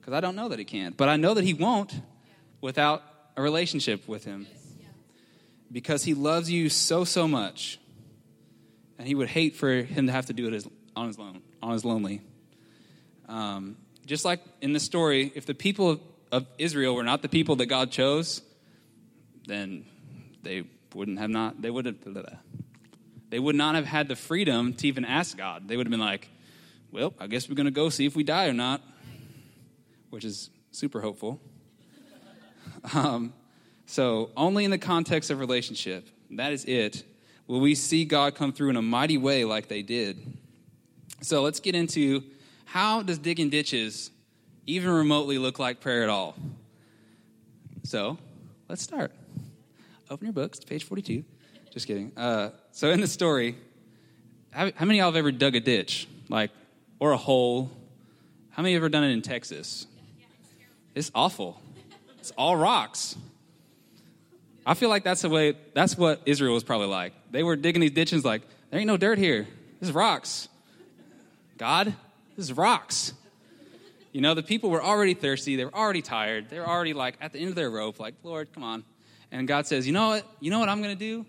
because 0.00 0.14
I 0.14 0.20
don't 0.20 0.36
know 0.36 0.48
that 0.48 0.60
he 0.60 0.64
can't, 0.64 0.96
but 0.96 1.08
I 1.08 1.16
know 1.16 1.34
that 1.34 1.42
he 1.42 1.52
won't 1.52 2.00
without 2.60 3.02
a 3.36 3.42
relationship 3.42 4.06
with 4.06 4.24
him. 4.24 4.46
Because 5.70 6.04
he 6.04 6.14
loves 6.14 6.50
you 6.50 6.68
so, 6.68 7.04
so 7.04 7.26
much 7.26 7.78
and 8.98 9.06
he 9.06 9.14
would 9.14 9.28
hate 9.28 9.56
for 9.56 9.82
him 9.82 10.06
to 10.06 10.12
have 10.12 10.26
to 10.26 10.32
do 10.32 10.48
it 10.52 10.66
on 10.94 11.06
his 11.08 11.18
own, 11.18 11.42
on 11.62 11.72
his 11.72 11.84
lonely. 11.84 12.22
Um, 13.28 13.76
just 14.06 14.24
like 14.24 14.40
in 14.60 14.72
the 14.72 14.80
story, 14.80 15.32
if 15.34 15.46
the 15.46 15.54
people 15.54 16.00
of, 16.32 16.46
Israel 16.58 16.94
were 16.94 17.02
not 17.02 17.22
the 17.22 17.28
people 17.28 17.56
that 17.56 17.66
God 17.66 17.90
chose, 17.90 18.42
then 19.46 19.84
they 20.42 20.64
wouldn't 20.94 21.18
have 21.18 21.30
not 21.30 21.60
they 21.60 21.70
would 21.70 21.86
have 21.86 21.96
they 23.28 23.38
would 23.38 23.56
not 23.56 23.74
have 23.74 23.84
had 23.84 24.08
the 24.08 24.16
freedom 24.16 24.74
to 24.74 24.88
even 24.88 25.04
ask 25.04 25.36
God. 25.36 25.68
They 25.68 25.76
would 25.76 25.86
have 25.86 25.90
been 25.90 26.00
like, 26.00 26.28
"Well, 26.90 27.14
I 27.18 27.26
guess 27.26 27.48
we're 27.48 27.54
going 27.54 27.66
to 27.66 27.72
go 27.72 27.88
see 27.88 28.06
if 28.06 28.16
we 28.16 28.22
die 28.24 28.46
or 28.46 28.52
not," 28.52 28.82
which 30.10 30.24
is 30.24 30.50
super 30.70 31.00
hopeful. 31.00 31.40
Um, 32.94 33.32
so 33.86 34.30
only 34.36 34.64
in 34.64 34.70
the 34.70 34.78
context 34.78 35.30
of 35.30 35.38
relationship. 35.38 36.08
That 36.32 36.52
is 36.52 36.64
it 36.64 37.04
will 37.46 37.60
we 37.60 37.74
see 37.74 38.04
God 38.04 38.34
come 38.34 38.52
through 38.52 38.70
in 38.70 38.76
a 38.76 38.82
mighty 38.82 39.18
way 39.18 39.44
like 39.44 39.68
they 39.68 39.82
did. 39.82 40.18
So 41.22 41.42
let's 41.42 41.60
get 41.60 41.74
into 41.74 42.24
how 42.64 43.02
does 43.02 43.18
digging 43.18 43.48
ditches 43.48 44.10
even 44.66 44.90
remotely 44.90 45.38
look 45.38 45.58
like 45.58 45.80
prayer 45.80 46.02
at 46.02 46.08
all? 46.08 46.34
So 47.84 48.18
let's 48.68 48.82
start. 48.82 49.12
Open 50.10 50.26
your 50.26 50.32
books, 50.32 50.58
to 50.58 50.66
page 50.66 50.84
42. 50.84 51.24
Just 51.70 51.86
kidding. 51.86 52.12
Uh, 52.16 52.50
so 52.72 52.90
in 52.90 53.00
the 53.00 53.06
story, 53.06 53.56
how, 54.50 54.70
how 54.74 54.84
many 54.84 54.98
of 54.98 55.04
y'all 55.04 55.12
have 55.12 55.16
ever 55.16 55.32
dug 55.32 55.54
a 55.54 55.60
ditch? 55.60 56.08
Like, 56.28 56.50
or 56.98 57.12
a 57.12 57.16
hole? 57.16 57.70
How 58.50 58.62
many 58.62 58.74
have 58.74 58.80
ever 58.80 58.88
done 58.88 59.04
it 59.04 59.10
in 59.10 59.22
Texas? 59.22 59.86
It's 60.94 61.10
awful. 61.14 61.60
It's 62.18 62.32
all 62.32 62.56
rocks. 62.56 63.16
I 64.66 64.74
feel 64.74 64.88
like 64.88 65.04
that's 65.04 65.22
the 65.22 65.28
way, 65.28 65.56
that's 65.74 65.96
what 65.96 66.20
Israel 66.26 66.54
was 66.54 66.64
probably 66.64 66.88
like. 66.88 67.12
They 67.30 67.44
were 67.44 67.54
digging 67.54 67.80
these 67.80 67.92
ditches 67.92 68.24
like, 68.24 68.42
there 68.70 68.80
ain't 68.80 68.88
no 68.88 68.96
dirt 68.96 69.16
here. 69.16 69.46
This 69.78 69.90
is 69.90 69.94
rocks. 69.94 70.48
God, 71.56 71.94
this 72.36 72.46
is 72.46 72.52
rocks. 72.52 73.12
You 74.12 74.22
know, 74.22 74.34
the 74.34 74.42
people 74.42 74.70
were 74.70 74.82
already 74.82 75.14
thirsty. 75.14 75.54
They 75.54 75.64
were 75.64 75.74
already 75.74 76.02
tired. 76.02 76.50
They 76.50 76.58
were 76.58 76.66
already 76.68 76.94
like 76.94 77.16
at 77.20 77.32
the 77.32 77.38
end 77.38 77.50
of 77.50 77.54
their 77.54 77.70
rope, 77.70 78.00
like, 78.00 78.14
Lord, 78.24 78.52
come 78.52 78.64
on. 78.64 78.82
And 79.30 79.46
God 79.46 79.66
says, 79.66 79.86
you 79.86 79.92
know 79.92 80.08
what? 80.08 80.26
You 80.40 80.50
know 80.50 80.58
what 80.58 80.68
I'm 80.68 80.82
going 80.82 80.96
to 80.96 80.98
do? 80.98 81.24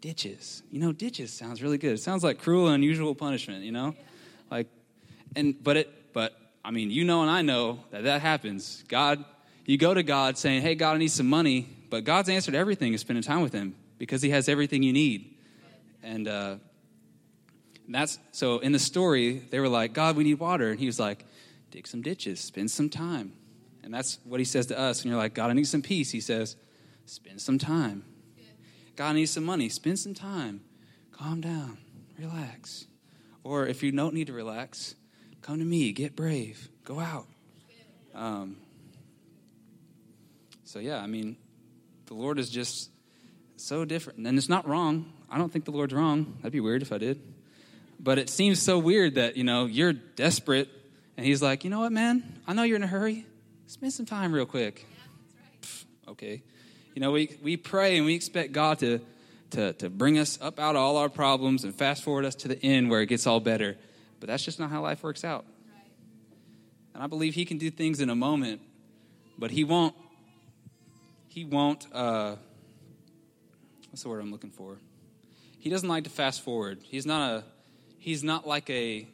Ditches. 0.00 0.62
You 0.70 0.80
know, 0.80 0.92
ditches 0.92 1.32
sounds 1.32 1.62
really 1.62 1.78
good. 1.78 1.94
It 1.94 2.00
sounds 2.00 2.22
like 2.22 2.38
cruel 2.38 2.66
and 2.66 2.76
unusual 2.76 3.14
punishment, 3.14 3.64
you 3.64 3.72
know? 3.72 3.96
Like, 4.50 4.68
and, 5.34 5.62
but 5.62 5.76
it, 5.76 6.12
but, 6.12 6.38
I 6.64 6.70
mean, 6.70 6.90
you 6.90 7.04
know 7.04 7.22
and 7.22 7.30
I 7.30 7.42
know 7.42 7.80
that 7.90 8.04
that 8.04 8.20
happens. 8.20 8.84
God, 8.86 9.24
you 9.64 9.76
go 9.76 9.92
to 9.92 10.02
God 10.02 10.38
saying, 10.38 10.62
hey, 10.62 10.74
God, 10.74 10.94
I 10.94 10.98
need 10.98 11.10
some 11.10 11.28
money. 11.28 11.68
But 11.90 12.04
God's 12.04 12.28
answer 12.28 12.52
to 12.52 12.58
everything 12.58 12.94
is 12.94 13.00
spending 13.00 13.22
time 13.22 13.42
with 13.42 13.52
Him 13.52 13.74
because 13.98 14.22
He 14.22 14.30
has 14.30 14.48
everything 14.48 14.82
you 14.82 14.92
need. 14.92 15.36
And 16.02 16.26
uh, 16.28 16.56
that's 17.88 18.18
so 18.32 18.60
in 18.60 18.72
the 18.72 18.78
story, 18.78 19.42
they 19.50 19.60
were 19.60 19.68
like, 19.68 19.92
God, 19.92 20.16
we 20.16 20.24
need 20.24 20.38
water. 20.38 20.70
And 20.70 20.80
He 20.80 20.86
was 20.86 20.98
like, 20.98 21.26
dig 21.70 21.86
some 21.86 22.02
ditches, 22.02 22.40
spend 22.40 22.70
some 22.70 22.88
time. 22.88 23.32
And 23.82 23.94
that's 23.94 24.18
what 24.24 24.40
he 24.40 24.44
says 24.44 24.66
to 24.66 24.78
us. 24.78 25.02
And 25.02 25.10
you're 25.10 25.18
like, 25.18 25.34
God, 25.34 25.50
I 25.50 25.52
need 25.52 25.66
some 25.66 25.82
peace. 25.82 26.10
He 26.10 26.20
says, 26.20 26.56
spend 27.06 27.40
some 27.40 27.58
time. 27.58 28.04
God 28.96 29.10
I 29.10 29.12
need 29.14 29.26
some 29.26 29.44
money. 29.44 29.68
Spend 29.68 29.98
some 29.98 30.14
time. 30.14 30.60
Calm 31.12 31.40
down. 31.40 31.78
Relax. 32.18 32.86
Or 33.42 33.66
if 33.66 33.82
you 33.82 33.92
don't 33.92 34.14
need 34.14 34.26
to 34.26 34.32
relax, 34.32 34.94
come 35.40 35.58
to 35.58 35.64
me. 35.64 35.92
Get 35.92 36.14
brave. 36.14 36.68
Go 36.84 37.00
out. 37.00 37.26
Um, 38.14 38.56
so, 40.64 40.78
yeah, 40.78 41.00
I 41.00 41.06
mean, 41.06 41.36
the 42.10 42.16
Lord 42.16 42.40
is 42.40 42.50
just 42.50 42.90
so 43.54 43.84
different. 43.84 44.26
And 44.26 44.36
it's 44.36 44.48
not 44.48 44.66
wrong. 44.66 45.12
I 45.30 45.38
don't 45.38 45.50
think 45.50 45.64
the 45.64 45.70
Lord's 45.70 45.94
wrong. 45.94 46.34
That'd 46.38 46.52
be 46.52 46.58
weird 46.58 46.82
if 46.82 46.92
I 46.92 46.98
did. 46.98 47.22
But 48.00 48.18
it 48.18 48.28
seems 48.28 48.60
so 48.60 48.80
weird 48.80 49.14
that, 49.14 49.36
you 49.36 49.44
know, 49.44 49.66
you're 49.66 49.92
desperate 49.92 50.68
and 51.16 51.24
he's 51.24 51.40
like, 51.40 51.62
you 51.62 51.70
know 51.70 51.80
what, 51.80 51.92
man? 51.92 52.40
I 52.48 52.52
know 52.52 52.64
you're 52.64 52.76
in 52.76 52.82
a 52.82 52.88
hurry. 52.88 53.26
Spend 53.68 53.92
some 53.92 54.06
time 54.06 54.32
real 54.32 54.44
quick. 54.44 54.84
Yeah, 54.90 54.96
right. 55.40 55.84
okay. 56.08 56.42
You 56.96 57.00
know, 57.00 57.12
we, 57.12 57.38
we 57.40 57.56
pray 57.56 57.96
and 57.96 58.06
we 58.06 58.14
expect 58.16 58.50
God 58.50 58.80
to, 58.80 59.00
to, 59.50 59.74
to 59.74 59.88
bring 59.88 60.18
us 60.18 60.36
up 60.42 60.58
out 60.58 60.74
of 60.74 60.82
all 60.82 60.96
our 60.96 61.08
problems 61.08 61.62
and 61.62 61.72
fast 61.72 62.02
forward 62.02 62.24
us 62.24 62.34
to 62.36 62.48
the 62.48 62.60
end 62.60 62.90
where 62.90 63.02
it 63.02 63.06
gets 63.06 63.24
all 63.24 63.38
better. 63.38 63.76
But 64.18 64.26
that's 64.26 64.44
just 64.44 64.58
not 64.58 64.70
how 64.70 64.82
life 64.82 65.04
works 65.04 65.22
out. 65.22 65.44
Right. 65.72 65.84
And 66.94 67.04
I 67.04 67.06
believe 67.06 67.34
he 67.34 67.44
can 67.44 67.58
do 67.58 67.70
things 67.70 68.00
in 68.00 68.10
a 68.10 68.16
moment, 68.16 68.62
but 69.38 69.52
he 69.52 69.62
won't, 69.62 69.94
he 71.30 71.44
won't, 71.44 71.86
uh, 71.92 72.34
what's 73.88 74.02
the 74.02 74.08
word 74.08 74.20
I'm 74.20 74.32
looking 74.32 74.50
for? 74.50 74.78
He 75.58 75.70
doesn't 75.70 75.88
like 75.88 76.04
to 76.04 76.10
fast 76.10 76.42
forward. 76.42 76.80
He's 76.82 77.06
not 77.06 77.30
a, 77.30 77.44
he's 77.98 78.24
not 78.24 78.46
like 78.48 78.68
a 78.68 79.06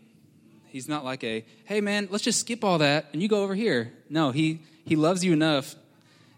he's 0.66 0.88
not 0.88 1.04
like 1.04 1.22
a 1.24 1.44
hey 1.64 1.80
man 1.80 2.08
let's 2.10 2.24
just 2.24 2.40
skip 2.40 2.64
all 2.64 2.78
that 2.78 3.06
and 3.12 3.22
you 3.22 3.28
go 3.28 3.42
over 3.42 3.54
here 3.54 3.92
no 4.08 4.30
he 4.30 4.60
he 4.84 4.94
loves 4.94 5.24
you 5.24 5.32
enough 5.32 5.74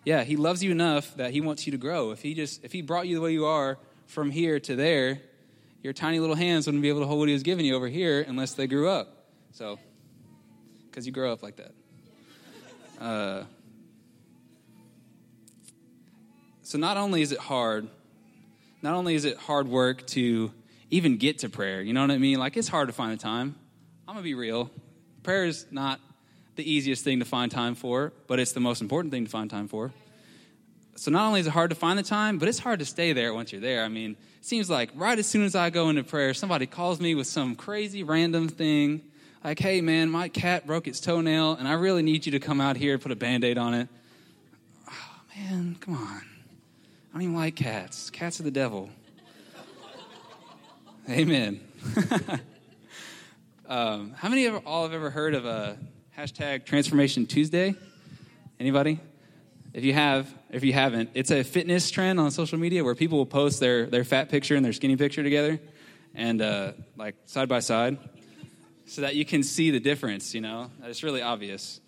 yeah 0.05 0.25
he 0.25 0.37
loves 0.37 0.63
you 0.63 0.71
enough 0.71 1.15
that 1.17 1.33
he 1.33 1.41
wants 1.41 1.67
you 1.67 1.73
to 1.73 1.79
grow 1.79 2.11
if 2.11 2.23
he 2.23 2.35
just 2.35 2.65
if 2.65 2.73
he 2.73 2.81
brought 2.81 3.07
you 3.07 3.15
the 3.17 3.21
way 3.21 3.33
you 3.33 3.47
are 3.47 3.79
from 4.07 4.31
here 4.31 4.61
to 4.61 4.77
there 4.77 5.21
your 5.83 5.93
tiny 5.93 6.21
little 6.21 6.37
hands 6.37 6.67
wouldn't 6.67 6.83
be 6.83 6.89
able 6.89 7.01
to 7.01 7.07
hold 7.07 7.19
what 7.19 7.29
he 7.29 7.35
was 7.35 7.43
giving 7.43 7.67
you 7.67 7.75
over 7.75 7.89
here 7.89 8.25
unless 8.27 8.55
they 8.55 8.67
grew 8.67 8.89
up 8.89 9.27
so 9.53 9.79
because 10.89 11.07
you 11.07 11.13
grow 11.13 11.33
up 11.33 11.43
like 11.43 11.57
that 11.57 11.73
uh, 13.01 13.45
so 16.69 16.79
not 16.79 16.97
only 16.97 17.23
is 17.23 17.33
it 17.33 17.39
hard 17.39 17.89
not 18.83 18.95
only 18.95 19.15
is 19.15 19.25
it 19.25 19.37
hard 19.37 19.69
work 19.69 20.07
to 20.09 20.53
even 20.91 21.17
get 21.17 21.41
to 21.41 21.49
prayer. 21.49 21.83
You 21.83 21.93
know 21.93 22.01
what 22.01 22.11
I 22.11 22.19
mean? 22.19 22.39
Like, 22.39 22.57
it's 22.57 22.69
hard 22.69 22.89
to 22.89 22.93
find 22.93 23.13
the 23.13 23.23
time. 23.23 23.57
I'm 24.07 24.15
going 24.15 24.23
to 24.23 24.29
be 24.29 24.35
real. 24.35 24.71
Prayer 25.23 25.45
is 25.45 25.67
not 25.71 26.01
the 26.57 26.71
easiest 26.71 27.05
thing 27.05 27.19
to 27.19 27.25
find 27.25 27.51
time 27.51 27.75
for, 27.75 28.13
but 28.27 28.39
it's 28.39 28.53
the 28.53 28.61
most 28.61 28.81
important 28.81 29.13
thing 29.13 29.25
to 29.25 29.31
find 29.31 29.51
time 29.51 29.69
for. 29.69 29.93
So, 30.97 31.11
not 31.11 31.27
only 31.27 31.41
is 31.41 31.47
it 31.47 31.51
hard 31.51 31.71
to 31.71 31.77
find 31.77 31.99
the 31.99 32.03
time, 32.03 32.39
but 32.39 32.49
it's 32.49 32.59
hard 32.59 32.81
to 32.81 32.85
stay 32.85 33.13
there 33.13 33.33
once 33.33 33.53
you're 33.53 33.61
there. 33.61 33.85
I 33.85 33.89
mean, 33.89 34.13
it 34.13 34.45
seems 34.45 34.69
like 34.69 34.91
right 34.95 35.19
as 35.19 35.27
soon 35.27 35.45
as 35.45 35.55
I 35.55 35.71
go 35.71 35.91
into 35.91 36.03
prayer, 36.03 36.35
somebody 36.35 36.67
calls 36.67 37.01
me 37.01 37.15
with 37.15 37.27
some 37.29 37.55
crazy 37.55 38.03
random 38.03 38.49
thing 38.49 39.03
like, 39.45 39.61
hey, 39.61 39.81
man, 39.81 40.11
my 40.11 40.29
cat 40.29 40.67
broke 40.67 40.89
its 40.89 40.99
toenail, 40.99 41.55
and 41.55 41.69
I 41.69 41.75
really 41.75 42.03
need 42.03 42.27
you 42.27 42.33
to 42.33 42.41
come 42.41 42.61
out 42.61 42.77
here 42.77 42.95
and 42.95 43.03
put 43.03 43.13
a 43.13 43.17
band 43.17 43.45
aid 43.45 43.59
on 43.59 43.75
it. 43.75 43.89
Oh, 44.91 45.21
man, 45.37 45.77
come 45.81 45.95
on. 45.95 46.38
I 47.11 47.15
don't 47.15 47.23
even 47.23 47.35
like 47.35 47.57
cats. 47.57 48.11
Cats 48.11 48.38
are 48.38 48.43
the 48.43 48.50
devil. 48.50 48.91
Amen. 51.09 51.61
um, 53.67 54.12
how 54.15 54.29
many 54.29 54.45
of 54.45 54.67
all 54.67 54.83
have 54.83 54.93
ever 54.93 55.09
heard 55.09 55.35
of 55.35 55.47
a 55.47 55.79
hashtag 56.17 56.67
Transformation 56.67 57.25
Tuesday? 57.25 57.75
Anybody? 58.61 59.00
If 59.73 59.85
you 59.85 59.95
have, 59.95 60.33
if 60.50 60.62
you 60.65 60.75
haven't, 60.75 61.11
it's 61.15 61.31
a 61.31 61.43
fitness 61.43 61.91
trend 61.91 62.21
on 62.21 62.31
social 62.31 62.59
media 62.59 62.85
where 62.85 62.95
people 62.95 63.17
will 63.17 63.27
post 63.27 63.59
their 63.59 63.87
their 63.87 64.05
fat 64.05 64.29
picture 64.29 64.55
and 64.55 64.62
their 64.65 64.75
skinny 64.75 64.97
picture 64.97 65.23
together, 65.23 65.59
and 66.15 66.43
uh, 66.43 66.73
like 66.97 67.15
side 67.25 67.49
by 67.49 67.61
side, 67.61 67.97
so 68.87 69.00
that 69.00 69.15
you 69.15 69.25
can 69.25 69.43
see 69.43 69.71
the 69.71 69.81
difference. 69.81 70.35
You 70.35 70.43
know, 70.43 70.71
it's 70.85 71.03
really 71.03 71.23
obvious. 71.23 71.81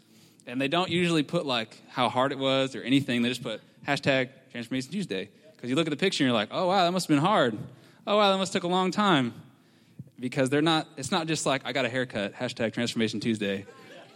And 0.46 0.58
they 0.58 0.68
don't 0.68 0.90
usually 0.90 1.22
put 1.22 1.44
like 1.44 1.76
how 1.88 2.08
hard 2.08 2.32
it 2.32 2.38
was 2.38 2.74
or 2.74 2.82
anything. 2.82 3.20
They 3.20 3.28
just 3.28 3.42
put 3.42 3.60
hashtag 3.86 4.30
Transformation 4.50 4.92
Tuesday 4.92 5.30
because 5.56 5.70
you 5.70 5.76
look 5.76 5.86
at 5.86 5.90
the 5.90 5.96
picture 5.96 6.24
and 6.24 6.28
you're 6.28 6.38
like, 6.38 6.48
oh 6.50 6.68
wow, 6.68 6.84
that 6.84 6.92
must 6.92 7.08
have 7.08 7.16
been 7.16 7.24
hard 7.24 7.58
oh 8.06 8.16
wow, 8.16 8.32
that 8.32 8.38
must 8.38 8.52
took 8.52 8.64
a 8.64 8.68
long 8.68 8.90
time. 8.90 9.32
Because 10.18 10.50
they're 10.50 10.60
not, 10.60 10.86
it's 10.96 11.10
not 11.10 11.26
just 11.26 11.46
like, 11.46 11.62
I 11.64 11.72
got 11.72 11.86
a 11.86 11.88
haircut, 11.88 12.34
hashtag 12.34 12.74
Transformation 12.74 13.20
Tuesday. 13.20 13.64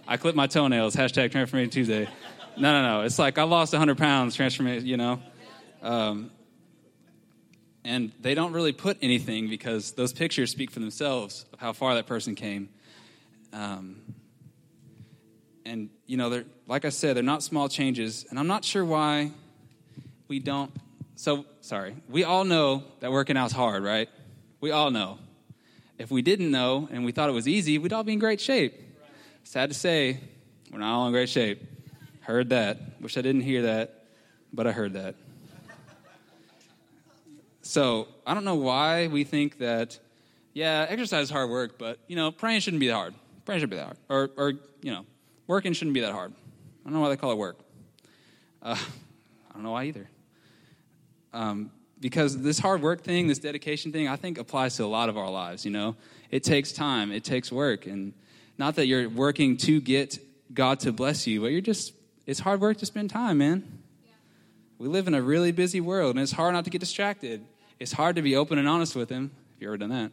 I 0.07 0.19
clipped 0.19 0.37
my 0.37 0.47
toenails, 0.47 0.95
hashtag 0.95 1.31
Transformation 1.31 1.71
Tuesday. 1.71 2.09
No, 2.59 2.83
no, 2.83 2.83
no. 2.83 3.01
It's 3.03 3.19
like, 3.19 3.39
I 3.39 3.45
lost 3.45 3.73
100 3.73 3.97
pounds, 3.97 4.37
transformation, 4.37 4.87
you 4.87 4.99
know? 4.99 5.23
Um, 5.81 6.31
and 7.85 8.13
they 8.21 8.35
don't 8.35 8.53
really 8.53 8.73
put 8.73 8.99
anything 9.01 9.49
because 9.49 9.93
those 9.93 10.13
pictures 10.13 10.51
speak 10.51 10.71
for 10.71 10.81
themselves 10.81 11.47
of 11.55 11.59
how 11.59 11.73
far 11.73 11.95
that 11.95 12.07
person 12.07 12.35
came. 12.35 12.69
Um, 13.53 14.03
and, 15.65 15.89
you 16.07 16.19
know, 16.19 16.29
they're, 16.29 16.45
like 16.67 16.85
I 16.85 16.91
said, 16.91 17.17
they're 17.17 17.23
not 17.23 17.43
small 17.43 17.69
changes. 17.71 18.27
And 18.29 18.39
I'm 18.39 18.47
not 18.47 18.65
sure 18.65 18.85
why 18.85 19.31
we 20.29 20.39
don't 20.39 20.71
so, 21.17 21.45
sorry. 21.61 21.95
We 22.09 22.25
all 22.25 22.45
know 22.45 22.85
that 23.01 23.13
working 23.13 23.37
out's 23.37 23.53
hard, 23.53 23.85
right? 23.85 24.09
We 24.61 24.73
all 24.73 24.91
know. 24.91 25.19
If 25.97 26.11
we 26.11 26.23
didn't 26.23 26.51
know 26.51 26.89
and 26.91 27.05
we 27.05 27.13
thought 27.13 27.29
it 27.29 27.33
was 27.33 27.47
easy, 27.47 27.79
we'd 27.79 27.93
all 27.93 28.03
be 28.03 28.15
in 28.15 28.19
great 28.19 28.41
shape. 28.41 28.75
Sad 29.45 29.71
to 29.71 29.75
say, 29.75 30.19
we're 30.73 30.79
not 30.79 30.93
all 30.93 31.07
in 31.07 31.13
great 31.13 31.29
shape. 31.29 31.63
Heard 32.21 32.51
that. 32.51 33.01
Wish 33.01 33.17
I 33.17 33.23
didn't 33.23 33.43
hear 33.43 33.63
that, 33.63 34.07
but 34.53 34.67
I 34.67 34.73
heard 34.73 34.95
that. 34.95 35.15
So, 37.63 38.09
I 38.27 38.35
don't 38.35 38.45
know 38.45 38.57
why 38.57 39.07
we 39.07 39.25
think 39.25 39.59
that, 39.59 39.99
yeah, 40.53 40.87
exercise 40.89 41.25
is 41.25 41.31
hard 41.31 41.49
work, 41.49 41.79
but, 41.79 41.99
you 42.09 42.17
know, 42.17 42.31
praying 42.31 42.61
shouldn't 42.61 42.81
be 42.81 42.89
that 42.89 42.95
hard. 42.95 43.15
Praying 43.45 43.61
shouldn't 43.61 43.71
be 43.71 43.77
that 43.77 43.85
hard. 43.85 43.99
Or, 44.09 44.31
or 44.37 44.53
you 44.83 44.91
know, 44.91 45.07
working 45.47 45.73
shouldn't 45.73 45.95
be 45.95 46.01
that 46.01 46.13
hard. 46.13 46.33
I 46.33 46.85
don't 46.85 46.95
know 46.95 47.01
why 47.01 47.09
they 47.09 47.17
call 47.17 47.33
it 47.33 47.39
work. 47.39 47.59
Uh, 48.63 48.77
I 49.51 49.55
don't 49.55 49.63
know 49.63 49.71
why 49.71 49.85
either. 49.85 50.11
Um, 51.35 51.71
because 52.01 52.41
this 52.41 52.59
hard 52.59 52.81
work 52.81 53.03
thing, 53.03 53.29
this 53.29 53.39
dedication 53.39 53.91
thing, 53.91 54.09
I 54.09 54.17
think 54.17 54.39
applies 54.39 54.77
to 54.77 54.85
a 54.85 54.87
lot 54.87 55.09
of 55.09 55.19
our 55.19 55.31
lives. 55.31 55.65
You 55.65 55.71
know, 55.71 55.97
it 56.31 56.45
takes 56.45 56.73
time, 56.73 57.11
it 57.13 57.25
takes 57.25 57.51
work, 57.51 57.87
and 57.87 58.13
not 58.57 58.77
that 58.77 58.87
you're 58.87 59.09
working 59.09 59.57
to 59.59 59.81
get 59.81 60.19
God 60.53 60.81
to 60.81 60.93
bless 60.93 61.27
you, 61.27 61.41
but 61.41 61.49
you're 61.49 61.61
just 61.61 61.93
it's 62.27 62.41
hard 62.41 62.61
work 62.61 62.79
to 62.79 62.87
spend 62.87 63.11
time, 63.11 63.39
man. 63.39 63.81
Yeah. 64.05 64.13
We 64.79 64.89
live 64.89 65.09
in 65.09 65.15
a 65.15 65.23
really 65.23 65.53
busy 65.53 65.81
world, 65.81 66.15
and 66.15 66.23
it's 66.23 66.33
hard 66.33 66.55
not 66.55 66.65
to 66.65 66.71
get 66.71 66.81
distracted. 66.81 67.45
It's 67.81 67.93
hard 67.93 68.17
to 68.17 68.23
be 68.23 68.37
open 68.37 68.59
and 68.59 68.69
honest 68.69 68.95
with 68.95 69.11
Him. 69.11 69.33
If 69.57 69.63
you 69.63 69.69
ever 69.69 69.77
done 69.77 69.91
that, 69.91 70.13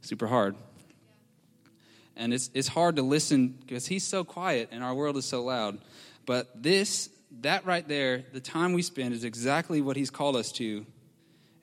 super 0.00 0.26
hard. 0.26 0.54
Yeah. 0.54 2.22
And 2.24 2.34
it's 2.34 2.50
it's 2.54 2.68
hard 2.68 2.96
to 2.96 3.02
listen 3.02 3.48
because 3.48 3.86
He's 3.86 4.04
so 4.04 4.24
quiet, 4.24 4.70
and 4.72 4.82
our 4.82 4.94
world 4.94 5.16
is 5.16 5.24
so 5.24 5.42
loud. 5.42 5.78
But 6.24 6.62
this 6.62 7.10
that 7.40 7.64
right 7.66 7.86
there, 7.86 8.24
the 8.32 8.40
time 8.40 8.72
we 8.72 8.82
spend 8.82 9.14
is 9.14 9.24
exactly 9.24 9.80
what 9.80 9.96
He's 9.96 10.10
called 10.10 10.36
us 10.36 10.52
to. 10.52 10.86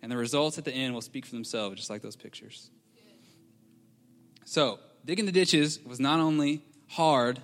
And 0.01 0.11
the 0.11 0.17
results 0.17 0.57
at 0.57 0.65
the 0.65 0.71
end 0.71 0.93
will 0.93 1.01
speak 1.01 1.25
for 1.25 1.33
themselves, 1.33 1.75
just 1.75 1.89
like 1.89 2.01
those 2.01 2.15
pictures. 2.15 2.69
So, 4.45 4.79
digging 5.05 5.25
the 5.25 5.31
ditches 5.31 5.79
was 5.85 5.99
not 5.99 6.19
only 6.19 6.63
hard, 6.88 7.39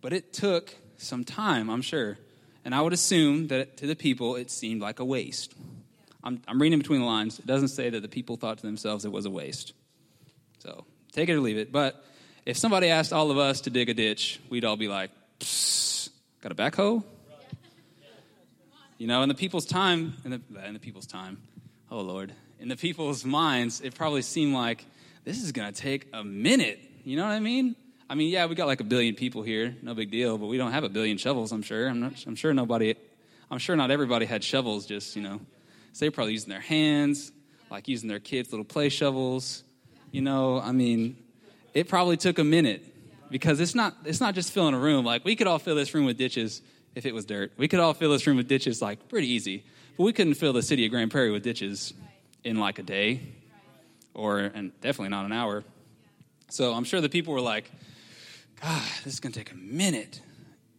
but 0.00 0.12
it 0.12 0.32
took 0.32 0.74
some 0.98 1.24
time, 1.24 1.70
I'm 1.70 1.82
sure. 1.82 2.18
And 2.64 2.74
I 2.74 2.80
would 2.80 2.92
assume 2.92 3.48
that 3.48 3.76
to 3.78 3.86
the 3.86 3.96
people 3.96 4.36
it 4.36 4.50
seemed 4.50 4.80
like 4.80 4.98
a 4.98 5.04
waste. 5.04 5.54
I'm, 6.24 6.42
I'm 6.48 6.60
reading 6.60 6.78
between 6.78 7.00
the 7.00 7.06
lines. 7.06 7.38
It 7.38 7.46
doesn't 7.46 7.68
say 7.68 7.88
that 7.90 8.02
the 8.02 8.08
people 8.08 8.36
thought 8.36 8.58
to 8.58 8.66
themselves 8.66 9.04
it 9.04 9.12
was 9.12 9.24
a 9.24 9.30
waste. 9.30 9.72
So, 10.58 10.84
take 11.12 11.28
it 11.28 11.34
or 11.34 11.40
leave 11.40 11.56
it. 11.56 11.70
But 11.70 12.04
if 12.44 12.56
somebody 12.56 12.88
asked 12.88 13.12
all 13.12 13.30
of 13.30 13.38
us 13.38 13.62
to 13.62 13.70
dig 13.70 13.88
a 13.88 13.94
ditch, 13.94 14.40
we'd 14.50 14.64
all 14.64 14.76
be 14.76 14.88
like, 14.88 15.10
got 16.42 16.52
a 16.52 16.54
backhoe? 16.54 17.04
You 18.98 19.06
know, 19.06 19.22
in 19.22 19.28
the 19.28 19.34
people's 19.34 19.66
time, 19.66 20.14
in 20.24 20.30
the, 20.30 20.40
in 20.66 20.72
the 20.72 20.80
people's 20.80 21.06
time, 21.06 21.36
oh 21.90 22.00
Lord, 22.00 22.32
in 22.58 22.68
the 22.68 22.76
people's 22.76 23.26
minds, 23.26 23.82
it 23.82 23.94
probably 23.94 24.22
seemed 24.22 24.54
like 24.54 24.86
this 25.24 25.42
is 25.42 25.52
going 25.52 25.70
to 25.70 25.78
take 25.78 26.08
a 26.14 26.24
minute. 26.24 26.80
You 27.04 27.16
know 27.16 27.24
what 27.24 27.32
I 27.32 27.40
mean? 27.40 27.76
I 28.08 28.14
mean, 28.14 28.30
yeah, 28.30 28.46
we 28.46 28.54
got 28.54 28.66
like 28.66 28.80
a 28.80 28.84
billion 28.84 29.14
people 29.14 29.42
here, 29.42 29.76
no 29.82 29.92
big 29.92 30.10
deal, 30.10 30.38
but 30.38 30.46
we 30.46 30.56
don't 30.56 30.72
have 30.72 30.82
a 30.82 30.88
billion 30.88 31.18
shovels, 31.18 31.52
I'm 31.52 31.60
sure. 31.60 31.88
I'm, 31.88 32.00
not, 32.00 32.24
I'm 32.26 32.36
sure 32.36 32.54
nobody, 32.54 32.94
I'm 33.50 33.58
sure 33.58 33.76
not 33.76 33.90
everybody 33.90 34.24
had 34.24 34.42
shovels 34.42 34.86
just, 34.86 35.14
you 35.14 35.20
know. 35.20 35.40
So 35.92 36.04
they're 36.04 36.10
probably 36.10 36.32
using 36.32 36.48
their 36.48 36.60
hands, 36.60 37.32
like 37.70 37.88
using 37.88 38.08
their 38.08 38.20
kids' 38.20 38.50
little 38.50 38.64
play 38.64 38.88
shovels. 38.88 39.62
You 40.10 40.22
know, 40.22 40.58
I 40.58 40.72
mean, 40.72 41.18
it 41.74 41.86
probably 41.86 42.16
took 42.16 42.38
a 42.38 42.44
minute 42.44 42.82
because 43.30 43.60
it's 43.60 43.74
not, 43.74 43.94
it's 44.06 44.20
not 44.20 44.34
just 44.34 44.52
filling 44.52 44.72
a 44.72 44.78
room. 44.78 45.04
Like, 45.04 45.22
we 45.26 45.36
could 45.36 45.46
all 45.46 45.58
fill 45.58 45.76
this 45.76 45.92
room 45.92 46.06
with 46.06 46.16
ditches 46.16 46.62
if 46.96 47.06
it 47.06 47.14
was 47.14 47.26
dirt. 47.26 47.52
We 47.56 47.68
could 47.68 47.78
all 47.78 47.94
fill 47.94 48.10
this 48.10 48.26
room 48.26 48.38
with 48.38 48.48
ditches 48.48 48.82
like 48.82 49.08
pretty 49.08 49.28
easy, 49.28 49.64
but 49.96 50.04
we 50.04 50.12
couldn't 50.12 50.34
fill 50.34 50.54
the 50.54 50.62
city 50.62 50.84
of 50.86 50.90
Grand 50.90 51.12
Prairie 51.12 51.30
with 51.30 51.44
ditches 51.44 51.92
in 52.42 52.58
like 52.58 52.80
a 52.80 52.82
day 52.82 53.20
or 54.14 54.38
and 54.38 54.72
definitely 54.80 55.10
not 55.10 55.26
an 55.26 55.32
hour. 55.32 55.62
So 56.48 56.72
I'm 56.72 56.84
sure 56.84 57.00
the 57.00 57.10
people 57.10 57.34
were 57.34 57.40
like, 57.40 57.70
God, 58.62 58.82
this 59.04 59.12
is 59.12 59.20
going 59.20 59.32
to 59.32 59.38
take 59.38 59.52
a 59.52 59.56
minute. 59.56 60.20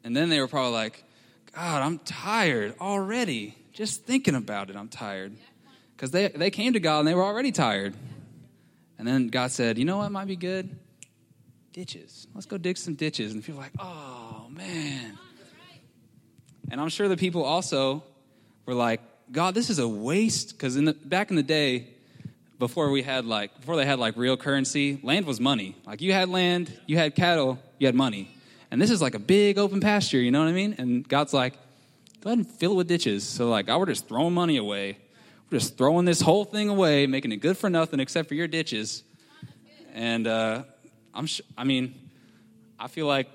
And 0.03 0.15
then 0.15 0.29
they 0.29 0.39
were 0.39 0.47
probably 0.47 0.71
like, 0.71 1.03
God, 1.53 1.83
I'm 1.83 2.00
tired 2.00 2.74
already. 2.81 3.55
Just 3.71 4.05
thinking 4.05 4.33
about 4.33 4.71
it, 4.71 4.75
I'm 4.75 4.89
tired. 4.89 5.33
Because 5.95 6.09
they, 6.09 6.29
they 6.29 6.50
came 6.50 6.74
to 6.74 6.79
God 6.79 7.00
and 7.00 7.07
they 7.07 7.13
were 7.13 7.24
already 7.24 7.51
tired. 7.51 7.93
And 8.97 9.07
then 9.07 9.27
God 9.27 9.51
said, 9.51 9.77
You 9.77 9.86
know 9.86 9.97
what 9.97 10.12
might 10.12 10.27
be 10.27 10.36
good? 10.36 10.75
Ditches. 11.74 12.25
Let's 12.33 12.47
go 12.47 12.57
dig 12.57 12.77
some 12.77 12.95
ditches. 12.95 13.33
And 13.33 13.43
people 13.43 13.59
are 13.59 13.63
like, 13.63 13.74
Oh, 13.79 14.47
man. 14.50 15.19
And 16.69 16.81
I'm 16.81 16.89
sure 16.89 17.07
the 17.07 17.17
people 17.17 17.43
also 17.43 18.03
were 18.65 18.74
like, 18.74 19.01
God, 19.31 19.55
this 19.55 19.69
is 19.69 19.79
a 19.79 19.88
waste. 19.88 20.51
Because 20.51 20.75
in 20.75 20.86
the, 20.86 20.93
back 20.93 21.29
in 21.29 21.36
the 21.36 21.43
day, 21.43 21.88
before 22.59 22.89
we 22.89 23.03
had 23.03 23.25
like 23.25 23.55
before 23.59 23.75
they 23.75 23.86
had 23.86 24.00
like 24.00 24.17
real 24.17 24.38
currency, 24.38 25.00
land 25.03 25.25
was 25.25 25.39
money. 25.39 25.75
Like 25.86 26.01
you 26.01 26.13
had 26.13 26.29
land, 26.29 26.71
you 26.88 26.97
had 26.97 27.15
cattle, 27.15 27.59
you 27.77 27.88
had 27.88 27.95
money. 27.95 28.36
And 28.71 28.81
this 28.81 28.91
is 28.91 29.01
like 29.01 29.15
a 29.15 29.19
big 29.19 29.57
open 29.57 29.79
pasture, 29.79 30.19
you 30.19 30.31
know 30.31 30.39
what 30.39 30.50
I 30.50 30.53
mean? 30.53 30.75
And 30.77 31.07
God's 31.07 31.33
like, 31.33 31.53
go 32.21 32.29
ahead 32.29 32.39
and 32.39 32.47
fill 32.47 32.74
it 32.74 32.75
with 32.75 32.88
ditches. 32.88 33.24
So 33.24 33.50
like, 33.50 33.69
I 33.69 33.77
were 33.77 33.86
just 33.86 34.07
throwing 34.07 34.33
money 34.33 34.57
away. 34.57 34.97
We're 35.50 35.59
just 35.59 35.77
throwing 35.77 36.05
this 36.05 36.19
whole 36.19 36.43
thing 36.43 36.67
away, 36.67 37.07
making 37.07 37.31
it 37.31 37.38
good 37.38 37.57
for 37.57 37.69
nothing 37.69 38.00
except 38.01 38.27
for 38.27 38.33
your 38.36 38.47
ditches. 38.47 39.03
And 39.93 40.27
uh, 40.27 40.63
I'm, 41.13 41.27
sh- 41.27 41.41
I 41.57 41.63
mean, 41.63 41.95
I 42.77 42.88
feel 42.88 43.07
like 43.07 43.29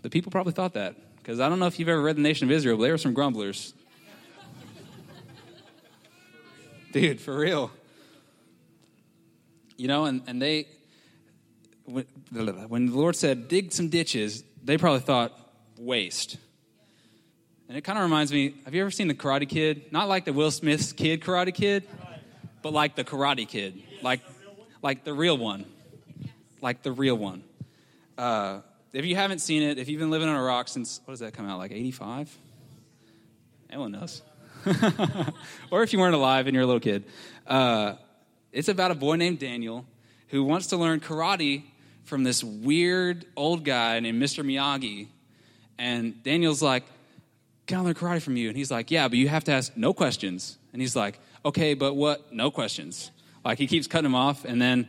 the 0.00 0.08
people 0.08 0.32
probably 0.32 0.54
thought 0.54 0.74
that 0.74 0.96
because 1.28 1.40
I 1.40 1.50
don't 1.50 1.58
know 1.58 1.66
if 1.66 1.78
you've 1.78 1.90
ever 1.90 2.00
read 2.00 2.16
the 2.16 2.22
Nation 2.22 2.48
of 2.48 2.50
Israel, 2.50 2.78
but 2.78 2.84
they 2.84 2.90
were 2.90 2.96
some 2.96 3.12
grumblers. 3.12 3.74
Dude, 6.92 7.20
for 7.20 7.36
real. 7.36 7.70
You 9.76 9.88
know, 9.88 10.06
and, 10.06 10.22
and 10.26 10.40
they, 10.40 10.68
when 11.84 12.06
the 12.32 12.96
Lord 12.96 13.14
said, 13.14 13.46
dig 13.46 13.72
some 13.72 13.90
ditches, 13.90 14.42
they 14.64 14.78
probably 14.78 15.00
thought 15.00 15.38
waste. 15.76 16.38
And 17.68 17.76
it 17.76 17.82
kind 17.82 17.98
of 17.98 18.04
reminds 18.04 18.32
me 18.32 18.54
have 18.64 18.74
you 18.74 18.80
ever 18.80 18.90
seen 18.90 19.08
the 19.08 19.14
Karate 19.14 19.46
Kid? 19.46 19.92
Not 19.92 20.08
like 20.08 20.24
the 20.24 20.32
Will 20.32 20.50
Smith's 20.50 20.92
kid 20.94 21.20
Karate 21.20 21.52
Kid, 21.52 21.86
but 22.62 22.72
like 22.72 22.96
the 22.96 23.04
Karate 23.04 23.46
Kid. 23.46 23.82
Like, 24.00 24.22
like 24.80 25.04
the 25.04 25.12
real 25.12 25.36
one. 25.36 25.66
Like 26.62 26.82
the 26.82 26.92
real 26.92 27.16
one. 27.16 27.44
Uh, 28.16 28.60
if 28.92 29.04
you 29.04 29.16
haven't 29.16 29.40
seen 29.40 29.62
it, 29.62 29.78
if 29.78 29.88
you've 29.88 30.00
been 30.00 30.10
living 30.10 30.28
on 30.28 30.36
a 30.36 30.42
rock 30.42 30.68
since, 30.68 31.00
what 31.04 31.12
does 31.12 31.20
that 31.20 31.34
come 31.34 31.46
out, 31.46 31.58
like 31.58 31.72
85? 31.72 32.36
Anyone 33.70 33.92
knows. 33.92 34.22
or 35.70 35.82
if 35.82 35.92
you 35.92 35.98
weren't 35.98 36.14
alive 36.14 36.46
and 36.46 36.54
you're 36.54 36.64
a 36.64 36.66
little 36.66 36.80
kid. 36.80 37.04
Uh, 37.46 37.94
it's 38.52 38.68
about 38.68 38.90
a 38.90 38.94
boy 38.94 39.16
named 39.16 39.38
Daniel 39.38 39.84
who 40.28 40.44
wants 40.44 40.68
to 40.68 40.76
learn 40.76 41.00
karate 41.00 41.64
from 42.04 42.24
this 42.24 42.42
weird 42.42 43.26
old 43.36 43.64
guy 43.64 44.00
named 44.00 44.20
Mr. 44.20 44.44
Miyagi. 44.44 45.08
And 45.78 46.22
Daniel's 46.22 46.62
like, 46.62 46.84
Can 47.66 47.78
I 47.78 47.80
learn 47.82 47.94
karate 47.94 48.22
from 48.22 48.36
you? 48.36 48.48
And 48.48 48.56
he's 48.56 48.70
like, 48.70 48.90
Yeah, 48.90 49.08
but 49.08 49.18
you 49.18 49.28
have 49.28 49.44
to 49.44 49.52
ask 49.52 49.76
no 49.76 49.92
questions. 49.92 50.58
And 50.72 50.80
he's 50.80 50.96
like, 50.96 51.18
Okay, 51.44 51.74
but 51.74 51.94
what? 51.94 52.32
No 52.32 52.50
questions. 52.50 53.10
Like 53.44 53.58
he 53.58 53.66
keeps 53.66 53.86
cutting 53.86 54.06
him 54.06 54.14
off. 54.14 54.44
And 54.44 54.60
then 54.60 54.88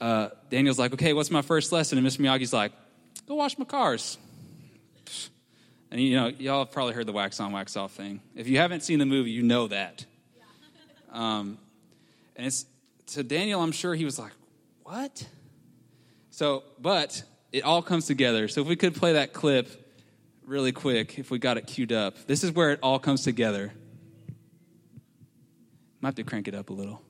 uh, 0.00 0.30
Daniel's 0.50 0.78
like, 0.78 0.94
Okay, 0.94 1.12
what's 1.12 1.30
my 1.30 1.42
first 1.42 1.70
lesson? 1.72 1.98
And 1.98 2.06
Mr. 2.06 2.20
Miyagi's 2.20 2.52
like, 2.52 2.72
Go 3.26 3.34
wash 3.36 3.58
my 3.58 3.64
cars. 3.64 4.18
And 5.90 6.00
you 6.00 6.16
know, 6.16 6.26
y'all 6.26 6.64
have 6.64 6.72
probably 6.72 6.94
heard 6.94 7.06
the 7.06 7.12
wax 7.12 7.40
on, 7.40 7.52
wax 7.52 7.76
off 7.76 7.92
thing. 7.92 8.20
If 8.34 8.48
you 8.48 8.58
haven't 8.58 8.82
seen 8.82 8.98
the 8.98 9.06
movie, 9.06 9.30
you 9.30 9.42
know 9.42 9.68
that. 9.68 10.04
Um, 11.12 11.58
and 12.36 12.46
it's 12.46 12.66
to 13.08 13.22
Daniel, 13.22 13.62
I'm 13.62 13.72
sure 13.72 13.94
he 13.94 14.04
was 14.04 14.18
like, 14.18 14.32
What? 14.82 15.26
So, 16.30 16.64
but 16.80 17.22
it 17.52 17.62
all 17.62 17.82
comes 17.82 18.06
together. 18.06 18.48
So 18.48 18.60
if 18.60 18.66
we 18.66 18.74
could 18.74 18.94
play 18.96 19.12
that 19.12 19.32
clip 19.32 19.84
really 20.46 20.72
quick, 20.72 21.18
if 21.18 21.30
we 21.30 21.38
got 21.38 21.56
it 21.56 21.66
queued 21.66 21.92
up. 21.92 22.26
This 22.26 22.44
is 22.44 22.52
where 22.52 22.72
it 22.72 22.80
all 22.82 22.98
comes 22.98 23.22
together. 23.22 23.72
Might 26.00 26.08
have 26.08 26.14
to 26.16 26.24
crank 26.24 26.48
it 26.48 26.54
up 26.54 26.70
a 26.70 26.72
little. 26.72 27.00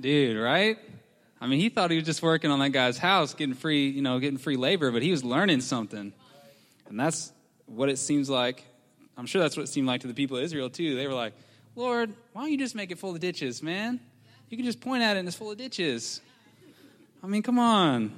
Dude, 0.00 0.38
right? 0.38 0.78
I 1.40 1.46
mean, 1.46 1.60
he 1.60 1.68
thought 1.68 1.90
he 1.90 1.96
was 1.96 2.06
just 2.06 2.22
working 2.22 2.50
on 2.50 2.58
that 2.60 2.70
guy's 2.70 2.96
house, 2.96 3.34
getting 3.34 3.54
free, 3.54 3.88
you 3.88 4.02
know, 4.02 4.18
getting 4.18 4.38
free 4.38 4.56
labor, 4.56 4.90
but 4.90 5.02
he 5.02 5.10
was 5.10 5.22
learning 5.22 5.60
something. 5.60 6.12
And 6.88 7.00
that's 7.00 7.32
what 7.66 7.88
it 7.88 7.98
seems 7.98 8.30
like. 8.30 8.64
I'm 9.16 9.26
sure 9.26 9.42
that's 9.42 9.56
what 9.56 9.64
it 9.64 9.68
seemed 9.68 9.86
like 9.86 10.00
to 10.02 10.06
the 10.06 10.14
people 10.14 10.38
of 10.38 10.42
Israel, 10.42 10.70
too. 10.70 10.96
They 10.96 11.06
were 11.06 11.14
like, 11.14 11.34
Lord, 11.76 12.12
why 12.32 12.42
don't 12.42 12.50
you 12.50 12.58
just 12.58 12.74
make 12.74 12.90
it 12.90 12.98
full 12.98 13.14
of 13.14 13.20
ditches, 13.20 13.62
man? 13.62 14.00
You 14.48 14.56
can 14.56 14.64
just 14.64 14.80
point 14.80 15.02
at 15.02 15.16
it 15.16 15.20
and 15.20 15.28
it's 15.28 15.36
full 15.36 15.50
of 15.50 15.58
ditches. 15.58 16.20
I 17.22 17.26
mean, 17.26 17.42
come 17.42 17.58
on. 17.58 18.12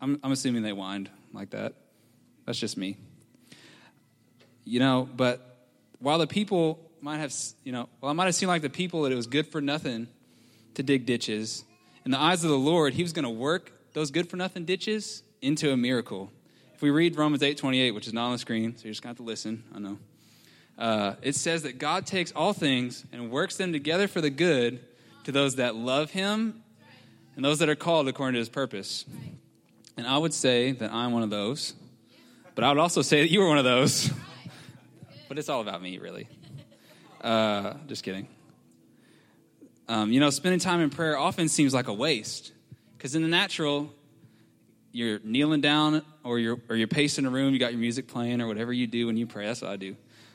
I'm, 0.00 0.20
I'm 0.22 0.32
assuming 0.32 0.62
they 0.62 0.70
whined 0.70 1.10
like 1.32 1.50
that. 1.50 1.74
That's 2.44 2.58
just 2.58 2.76
me. 2.76 2.96
You 4.64 4.80
know, 4.80 5.08
but 5.16 5.68
while 6.00 6.18
the 6.18 6.26
people 6.26 6.80
might 7.00 7.18
have, 7.18 7.34
you 7.64 7.72
know, 7.72 7.88
well, 8.00 8.10
it 8.10 8.14
might 8.14 8.26
have 8.26 8.34
seemed 8.34 8.48
like 8.48 8.62
the 8.62 8.70
people 8.70 9.02
that 9.02 9.12
it 9.12 9.16
was 9.16 9.26
good 9.26 9.46
for 9.46 9.60
nothing 9.60 10.08
to 10.76 10.82
dig 10.82 11.06
ditches. 11.06 11.64
In 12.04 12.10
the 12.10 12.20
eyes 12.20 12.44
of 12.44 12.50
the 12.50 12.58
Lord, 12.58 12.94
he 12.94 13.02
was 13.02 13.12
going 13.12 13.24
to 13.24 13.30
work 13.30 13.72
those 13.94 14.10
good 14.10 14.28
for 14.28 14.36
nothing 14.36 14.64
ditches 14.64 15.22
into 15.42 15.72
a 15.72 15.76
miracle. 15.76 16.30
If 16.74 16.82
we 16.82 16.90
read 16.90 17.16
Romans 17.16 17.42
8 17.42 17.56
28, 17.56 17.92
which 17.92 18.06
is 18.06 18.12
not 18.12 18.26
on 18.26 18.32
the 18.32 18.38
screen, 18.38 18.76
so 18.76 18.84
you 18.84 18.90
just 18.90 19.02
got 19.02 19.16
to 19.16 19.22
listen, 19.22 19.64
I 19.74 19.78
know. 19.78 19.98
Uh, 20.78 21.14
it 21.22 21.34
says 21.34 21.62
that 21.62 21.78
God 21.78 22.06
takes 22.06 22.32
all 22.32 22.52
things 22.52 23.04
and 23.10 23.30
works 23.30 23.56
them 23.56 23.72
together 23.72 24.06
for 24.06 24.20
the 24.20 24.28
good 24.28 24.80
to 25.24 25.32
those 25.32 25.56
that 25.56 25.74
love 25.74 26.10
him 26.10 26.62
and 27.34 27.44
those 27.44 27.60
that 27.60 27.70
are 27.70 27.74
called 27.74 28.06
according 28.08 28.34
to 28.34 28.38
his 28.38 28.50
purpose. 28.50 29.06
And 29.96 30.06
I 30.06 30.18
would 30.18 30.34
say 30.34 30.72
that 30.72 30.92
I'm 30.92 31.12
one 31.12 31.22
of 31.22 31.30
those, 31.30 31.72
but 32.54 32.64
I 32.64 32.68
would 32.68 32.78
also 32.78 33.00
say 33.00 33.22
that 33.22 33.30
you 33.30 33.40
were 33.40 33.48
one 33.48 33.58
of 33.58 33.64
those. 33.64 34.10
but 35.28 35.38
it's 35.38 35.48
all 35.48 35.62
about 35.62 35.80
me, 35.80 35.96
really. 35.96 36.28
Uh, 37.22 37.74
just 37.86 38.04
kidding. 38.04 38.28
Um, 39.88 40.10
you 40.10 40.18
know, 40.18 40.30
spending 40.30 40.58
time 40.58 40.80
in 40.80 40.90
prayer 40.90 41.16
often 41.16 41.48
seems 41.48 41.72
like 41.72 41.86
a 41.86 41.92
waste 41.92 42.52
because 42.96 43.14
in 43.14 43.22
the 43.22 43.28
natural, 43.28 43.92
you're 44.90 45.20
kneeling 45.22 45.60
down 45.60 46.02
or 46.24 46.38
you're, 46.38 46.58
or 46.68 46.76
you're 46.76 46.88
pacing 46.88 47.24
a 47.26 47.30
room, 47.30 47.52
you 47.52 47.60
got 47.60 47.72
your 47.72 47.80
music 47.80 48.08
playing 48.08 48.40
or 48.40 48.48
whatever 48.48 48.72
you 48.72 48.86
do 48.86 49.06
when 49.06 49.16
you 49.16 49.26
pray. 49.26 49.46
That's 49.46 49.62
what 49.62 49.70
I 49.70 49.76
do. 49.76 49.94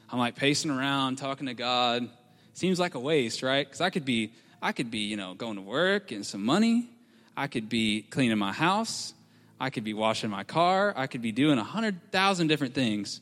I'm 0.09 0.19
like 0.19 0.35
pacing 0.35 0.71
around, 0.71 1.17
talking 1.17 1.47
to 1.47 1.53
God. 1.53 2.07
Seems 2.53 2.79
like 2.79 2.95
a 2.95 2.99
waste, 2.99 3.43
right? 3.43 3.65
Because 3.65 3.81
I 3.81 3.89
could 3.89 4.05
be, 4.05 4.31
I 4.61 4.71
could 4.71 4.91
be, 4.91 4.99
you 4.99 5.17
know, 5.17 5.33
going 5.33 5.55
to 5.55 5.61
work, 5.61 6.07
getting 6.07 6.23
some 6.23 6.45
money. 6.45 6.89
I 7.35 7.47
could 7.47 7.69
be 7.69 8.03
cleaning 8.03 8.37
my 8.37 8.53
house. 8.53 9.13
I 9.59 9.69
could 9.69 9.83
be 9.83 9.93
washing 9.93 10.29
my 10.29 10.43
car. 10.43 10.93
I 10.95 11.07
could 11.07 11.21
be 11.21 11.31
doing 11.31 11.57
a 11.57 11.63
hundred 11.63 12.11
thousand 12.11 12.47
different 12.47 12.73
things. 12.73 13.21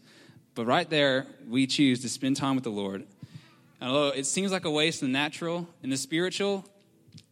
But 0.56 0.66
right 0.66 0.90
there, 0.90 1.26
we 1.48 1.68
choose 1.68 2.02
to 2.02 2.10
spend 2.10 2.36
time 2.36 2.56
with 2.56 2.64
the 2.64 2.70
Lord. 2.70 3.06
And 3.80 3.90
although 3.90 4.10
it 4.10 4.26
seems 4.26 4.52
like 4.52 4.66
a 4.66 4.72
waste 4.72 5.02
in 5.02 5.12
the 5.12 5.18
natural, 5.18 5.68
in 5.84 5.90
the 5.90 5.98
spiritual, 5.98 6.66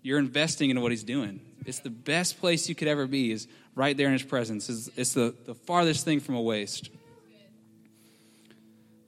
you're 0.01 0.19
investing 0.19 0.69
in 0.69 0.81
what 0.81 0.91
He's 0.91 1.03
doing. 1.03 1.41
It's 1.65 1.79
the 1.79 1.89
best 1.89 2.39
place 2.39 2.69
you 2.69 2.75
could 2.75 2.87
ever 2.87 3.07
be 3.07 3.31
is 3.31 3.47
right 3.75 3.95
there 3.95 4.07
in 4.07 4.13
His 4.13 4.23
presence. 4.23 4.69
It's, 4.69 4.89
it's 4.95 5.13
the, 5.13 5.35
the 5.45 5.53
farthest 5.53 6.05
thing 6.05 6.19
from 6.19 6.35
a 6.35 6.41
waste. 6.41 6.89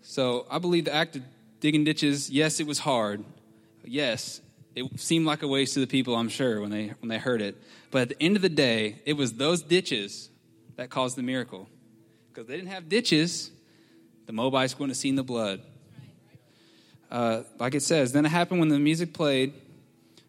So 0.01 0.45
I 0.49 0.57
believe 0.57 0.85
the 0.85 0.93
act 0.93 1.15
of 1.15 1.23
digging 1.59 1.83
ditches, 1.83 2.29
yes, 2.29 2.59
it 2.59 2.67
was 2.67 2.79
hard. 2.79 3.23
Yes, 3.85 4.41
it 4.75 4.99
seemed 4.99 5.25
like 5.25 5.41
a 5.43 5.47
waste 5.47 5.75
to 5.75 5.79
the 5.79 5.87
people, 5.87 6.15
I'm 6.15 6.29
sure, 6.29 6.61
when 6.61 6.69
they, 6.69 6.93
when 6.99 7.09
they 7.09 7.17
heard 7.17 7.41
it. 7.41 7.61
But 7.91 8.03
at 8.03 8.09
the 8.09 8.23
end 8.23 8.35
of 8.35 8.41
the 8.41 8.49
day, 8.49 9.01
it 9.05 9.13
was 9.13 9.33
those 9.33 9.61
ditches 9.61 10.29
that 10.75 10.89
caused 10.89 11.15
the 11.15 11.23
miracle. 11.23 11.67
Because 12.29 12.47
they 12.47 12.55
didn't 12.55 12.71
have 12.71 12.89
ditches, 12.89 13.51
the 14.25 14.33
Moabites 14.33 14.77
wouldn't 14.77 14.91
have 14.91 14.97
seen 14.97 15.15
the 15.15 15.23
blood. 15.23 15.61
Uh, 17.11 17.43
like 17.57 17.75
it 17.75 17.81
says, 17.81 18.11
then 18.11 18.25
it 18.25 18.29
happened 18.29 18.59
when 18.59 18.69
the 18.69 18.79
music 18.79 19.13
played 19.13 19.53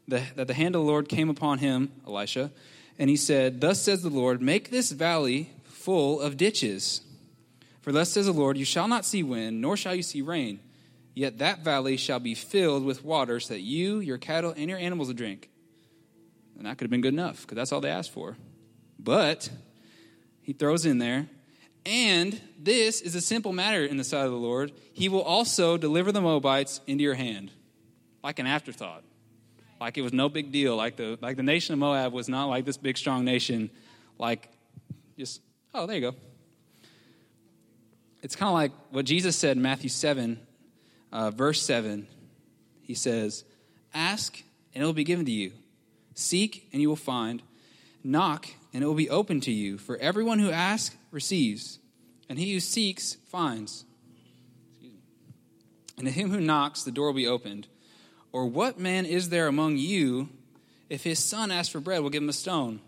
the, 0.09 0.23
that 0.37 0.47
the 0.47 0.55
hand 0.55 0.75
of 0.75 0.83
the 0.83 0.87
Lord 0.87 1.09
came 1.09 1.31
upon 1.31 1.59
him, 1.59 1.93
Elisha, 2.07 2.51
and 2.99 3.09
he 3.09 3.17
said, 3.17 3.61
Thus 3.61 3.81
says 3.81 4.03
the 4.03 4.11
Lord, 4.11 4.43
make 4.43 4.71
this 4.71 4.91
valley 4.91 5.51
full 5.65 6.21
of 6.21 6.37
ditches. 6.37 7.03
For 7.81 7.93
thus 7.93 8.11
says 8.11 8.27
the 8.27 8.33
Lord, 8.33 8.59
You 8.59 8.65
shall 8.65 8.89
not 8.89 9.05
see 9.05 9.23
wind, 9.23 9.61
nor 9.61 9.77
shall 9.77 9.95
you 9.95 10.03
see 10.03 10.23
rain. 10.23 10.61
Yet 11.15 11.39
that 11.39 11.61
valley 11.61 11.97
shall 11.97 12.21
be 12.21 12.35
filled 12.35 12.85
with 12.85 13.05
water, 13.05 13.41
so 13.41 13.55
that 13.55 13.61
you, 13.61 14.01
your 14.01 14.19
cattle, 14.19 14.55
and 14.57 14.69
your 14.69 14.79
animals 14.79 15.09
will 15.09 15.15
drink. 15.15 15.51
And 16.57 16.67
that 16.67 16.77
could 16.77 16.85
have 16.85 16.91
been 16.91 17.01
good 17.01 17.15
enough, 17.15 17.43
because 17.43 17.57
that's 17.57 17.73
all 17.73 17.81
they 17.81 17.91
asked 17.91 18.13
for. 18.13 18.37
But 18.99 19.49
he 20.43 20.53
throws 20.53 20.85
in 20.85 20.99
there, 20.99 21.29
and 21.87 22.41
this 22.59 23.01
is 23.01 23.15
a 23.15 23.21
simple 23.21 23.53
matter 23.53 23.85
in 23.85 23.97
the 23.97 24.05
sight 24.05 24.25
of 24.25 24.31
the 24.31 24.37
Lord. 24.37 24.73
He 24.93 25.09
will 25.09 25.23
also 25.23 25.77
deliver 25.77 26.13
the 26.13 26.21
Moabites 26.21 26.81
into 26.87 27.03
your 27.03 27.15
hand, 27.15 27.51
like 28.23 28.39
an 28.39 28.47
afterthought. 28.47 29.05
Like 29.81 29.97
it 29.97 30.03
was 30.03 30.13
no 30.13 30.29
big 30.29 30.53
deal. 30.53 30.77
Like 30.77 30.97
the, 30.97 31.19
like 31.21 31.37
the 31.37 31.43
nation 31.43 31.73
of 31.73 31.79
Moab 31.79 32.13
was 32.13 32.29
not 32.29 32.47
like 32.47 32.65
this 32.65 32.77
big, 32.77 32.99
strong 32.99 33.25
nation. 33.25 33.71
Like, 34.19 34.49
just, 35.17 35.41
oh, 35.75 35.87
there 35.87 35.97
you 35.97 36.11
go 36.11 36.17
it's 38.23 38.37
kind 38.37 38.49
of 38.49 38.55
like 38.55 38.73
what 38.91 39.05
Jesus 39.05 39.37
said 39.37 39.57
in 39.57 39.63
Matthew 39.63 39.89
7, 39.89 40.39
uh, 41.13 41.31
verse 41.31 41.63
7. 41.63 42.07
He 42.83 42.95
says, 42.95 43.45
Ask, 43.95 44.43
and 44.75 44.83
it 44.83 44.87
will 44.87 44.93
be 44.93 45.05
given 45.05 45.25
to 45.25 45.33
you. 45.33 45.53
Seek, 46.15 46.69
and 46.73 46.83
you 46.83 46.89
will 46.89 46.97
find. 46.97 47.43
Knock, 48.05 48.49
and 48.73 48.83
it 48.83 48.87
will 48.87 48.95
be 48.95 49.11
open 49.11 49.41
to 49.43 49.53
you. 49.53 49.79
For 49.79 49.97
everyone 49.97 50.39
who 50.39 50.51
asks 50.51 50.97
receives, 51.11 51.79
and 52.29 52.39
he 52.39 52.53
who 52.53 52.61
seeks 52.61 53.15
finds. 53.27 53.85
And 55.99 56.07
to 56.07 56.13
him 56.13 56.31
who 56.31 56.41
knocks, 56.41 56.83
the 56.83 56.93
door 56.93 57.07
will 57.07 57.15
be 57.15 57.27
opened. 57.27 57.67
Or 58.33 58.47
what 58.47 58.79
man 58.79 59.05
is 59.05 59.29
there 59.29 59.49
among 59.49 59.77
you, 59.77 60.29
if 60.89 61.03
his 61.03 61.19
son 61.19 61.51
asks 61.51 61.73
for 61.73 61.81
bread, 61.81 62.01
we'll 62.01 62.11
give 62.11 62.23
him 62.23 62.29
a 62.29 62.33
stone? 62.33 62.81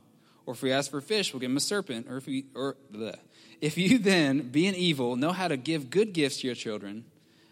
Or 0.46 0.54
if 0.54 0.60
he 0.60 0.72
asks 0.72 0.90
for 0.90 1.00
fish, 1.00 1.32
we'll 1.32 1.40
give 1.40 1.50
him 1.50 1.56
a 1.56 1.60
serpent? 1.60 2.06
Or 2.08 2.16
if 2.16 2.26
he, 2.26 2.44
or 2.54 2.76
bleh. 2.92 3.16
If 3.60 3.76
you 3.78 3.98
then, 3.98 4.48
being 4.50 4.74
evil, 4.74 5.16
know 5.16 5.32
how 5.32 5.48
to 5.48 5.56
give 5.56 5.90
good 5.90 6.12
gifts 6.12 6.40
to 6.40 6.46
your 6.46 6.56
children, 6.56 7.04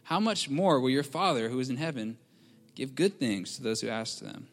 how 0.05 0.19
much 0.19 0.49
more 0.49 0.81
will 0.81 0.90
your 0.90 1.05
Father 1.05 1.49
who 1.49 1.61
is 1.61 1.71
in 1.71 1.77
heaven 1.77 2.19
give 2.75 2.95
good 2.95 3.19
things 3.19 3.57
to 3.57 3.62
those 3.62 3.81
who 3.81 3.88
ask 3.88 4.19
them? 4.19 4.49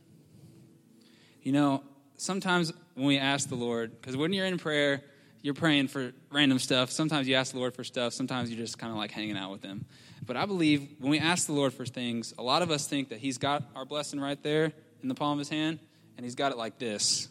You 1.41 1.51
know, 1.51 1.83
sometimes 2.17 2.73
when 2.97 3.05
we 3.05 3.19
ask 3.19 3.47
the 3.47 3.55
Lord, 3.55 3.91
because 4.01 4.17
when 4.17 4.33
you're 4.33 4.47
in 4.47 4.57
prayer, 4.57 5.03
you're 5.43 5.53
praying 5.53 5.87
for 5.87 6.13
random 6.31 6.57
stuff. 6.57 6.89
Sometimes 6.89 7.27
you 7.27 7.35
ask 7.35 7.53
the 7.53 7.59
Lord 7.59 7.75
for 7.75 7.83
stuff. 7.83 8.11
Sometimes 8.11 8.49
you're 8.49 8.57
just 8.57 8.79
kind 8.79 8.91
of 8.91 8.97
like 8.97 9.11
hanging 9.11 9.37
out 9.37 9.51
with 9.51 9.61
Him. 9.61 9.85
But 10.25 10.35
I 10.35 10.47
believe 10.47 10.95
when 10.99 11.11
we 11.11 11.19
ask 11.19 11.45
the 11.45 11.53
Lord 11.53 11.73
for 11.73 11.85
things, 11.85 12.33
a 12.39 12.41
lot 12.41 12.63
of 12.63 12.71
us 12.71 12.87
think 12.87 13.09
that 13.09 13.19
He's 13.19 13.37
got 13.37 13.63
our 13.75 13.85
blessing 13.85 14.19
right 14.19 14.41
there 14.41 14.73
in 15.03 15.09
the 15.09 15.13
palm 15.13 15.33
of 15.33 15.39
His 15.39 15.49
hand, 15.49 15.77
and 16.17 16.25
He's 16.25 16.33
got 16.33 16.51
it 16.51 16.57
like 16.57 16.79
this. 16.79 17.27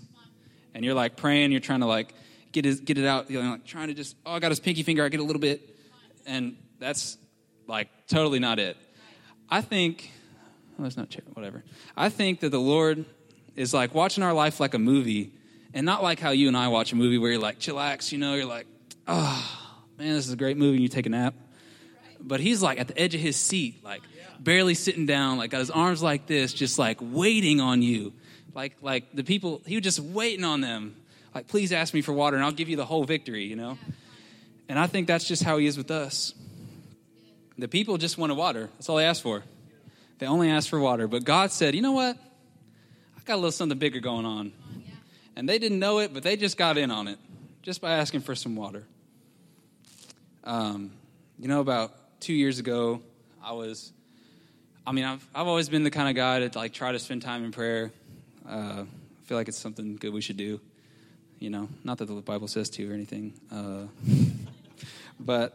And 0.72 0.84
you're 0.84 0.94
like 0.94 1.16
praying, 1.16 1.50
you're 1.50 1.60
trying 1.60 1.80
to 1.80 1.86
like 1.86 2.14
get, 2.52 2.64
his, 2.64 2.78
get 2.78 2.96
it 2.96 3.06
out, 3.06 3.28
you 3.28 3.42
know, 3.42 3.50
like 3.52 3.66
trying 3.66 3.88
to 3.88 3.94
just, 3.94 4.14
oh, 4.24 4.34
I 4.34 4.38
got 4.38 4.52
his 4.52 4.60
pinky 4.60 4.84
finger, 4.84 5.04
I 5.04 5.08
get 5.08 5.20
a 5.20 5.24
little 5.24 5.40
bit. 5.40 5.76
And 6.26 6.56
that's 6.78 7.18
like 7.66 7.88
totally 8.06 8.38
not 8.38 8.60
it. 8.60 8.76
I 9.50 9.62
think, 9.62 10.12
well, 10.78 10.84
that's 10.84 10.96
not 10.96 11.12
whatever. 11.34 11.64
I 11.96 12.08
think 12.08 12.40
that 12.40 12.50
the 12.50 12.60
Lord 12.60 13.04
is 13.56 13.74
like 13.74 13.94
watching 13.94 14.22
our 14.22 14.32
life 14.32 14.60
like 14.60 14.74
a 14.74 14.78
movie 14.78 15.32
and 15.76 15.84
not 15.84 16.02
like 16.02 16.18
how 16.18 16.30
you 16.30 16.48
and 16.48 16.56
I 16.56 16.68
watch 16.68 16.92
a 16.92 16.96
movie 16.96 17.18
where 17.18 17.32
you're 17.32 17.40
like, 17.40 17.58
chillax, 17.58 18.10
you 18.10 18.16
know, 18.16 18.34
you're 18.34 18.46
like, 18.46 18.66
oh, 19.06 19.68
man, 19.98 20.14
this 20.14 20.26
is 20.26 20.32
a 20.32 20.36
great 20.36 20.56
movie, 20.56 20.76
and 20.76 20.82
you 20.82 20.88
take 20.88 21.04
a 21.04 21.10
nap. 21.10 21.34
But 22.18 22.40
he's 22.40 22.62
like 22.62 22.80
at 22.80 22.88
the 22.88 22.98
edge 22.98 23.14
of 23.14 23.20
his 23.20 23.36
seat, 23.36 23.84
like 23.84 24.00
barely 24.40 24.72
sitting 24.72 25.04
down, 25.04 25.36
like 25.36 25.50
got 25.50 25.58
his 25.58 25.70
arms 25.70 26.02
like 26.02 26.26
this, 26.26 26.54
just 26.54 26.78
like 26.78 26.96
waiting 27.02 27.60
on 27.60 27.82
you. 27.82 28.14
Like, 28.54 28.78
like 28.80 29.12
the 29.12 29.22
people, 29.22 29.60
he 29.66 29.74
was 29.74 29.84
just 29.84 30.00
waiting 30.00 30.46
on 30.46 30.62
them 30.62 30.96
like, 31.34 31.46
please 31.46 31.70
ask 31.72 31.92
me 31.92 32.00
for 32.00 32.14
water 32.14 32.36
and 32.36 32.44
I'll 32.46 32.52
give 32.52 32.70
you 32.70 32.76
the 32.76 32.86
whole 32.86 33.04
victory, 33.04 33.44
you 33.44 33.56
know? 33.56 33.76
And 34.70 34.78
I 34.78 34.86
think 34.86 35.06
that's 35.06 35.28
just 35.28 35.42
how 35.42 35.58
he 35.58 35.66
is 35.66 35.76
with 35.76 35.90
us. 35.90 36.32
The 37.58 37.68
people 37.68 37.98
just 37.98 38.16
wanted 38.16 38.38
water. 38.38 38.70
That's 38.78 38.88
all 38.88 38.96
they 38.96 39.04
asked 39.04 39.22
for. 39.22 39.42
They 40.20 40.26
only 40.26 40.48
asked 40.48 40.70
for 40.70 40.80
water. 40.80 41.06
But 41.06 41.24
God 41.24 41.52
said, 41.52 41.74
you 41.74 41.82
know 41.82 41.92
what? 41.92 42.16
I 42.16 43.20
got 43.26 43.34
a 43.34 43.36
little 43.36 43.52
something 43.52 43.76
bigger 43.76 44.00
going 44.00 44.24
on. 44.24 44.52
And 45.36 45.48
they 45.48 45.58
didn't 45.58 45.78
know 45.78 45.98
it, 45.98 46.14
but 46.14 46.22
they 46.22 46.36
just 46.36 46.56
got 46.56 46.78
in 46.78 46.90
on 46.90 47.08
it 47.08 47.18
just 47.62 47.80
by 47.80 47.92
asking 47.92 48.20
for 48.20 48.34
some 48.34 48.56
water. 48.56 48.84
Um, 50.44 50.92
you 51.38 51.48
know, 51.48 51.60
about 51.60 51.92
two 52.20 52.32
years 52.32 52.58
ago, 52.58 53.02
I 53.44 53.52
was, 53.52 53.92
I 54.86 54.92
mean, 54.92 55.04
I've, 55.04 55.28
I've 55.34 55.46
always 55.46 55.68
been 55.68 55.82
the 55.82 55.90
kind 55.90 56.08
of 56.08 56.14
guy 56.14 56.46
to 56.46 56.58
like 56.58 56.72
try 56.72 56.92
to 56.92 56.98
spend 56.98 57.22
time 57.22 57.44
in 57.44 57.52
prayer. 57.52 57.92
Uh, 58.48 58.84
I 58.84 59.26
feel 59.26 59.36
like 59.36 59.48
it's 59.48 59.58
something 59.58 59.96
good 59.96 60.12
we 60.12 60.20
should 60.20 60.36
do 60.36 60.60
you 61.38 61.50
know, 61.50 61.68
not 61.84 61.98
that 61.98 62.06
the 62.06 62.14
Bible 62.14 62.48
says 62.48 62.70
to 62.70 62.90
or 62.90 62.94
anything. 62.94 63.34
Uh, 63.52 63.86
but 65.20 65.54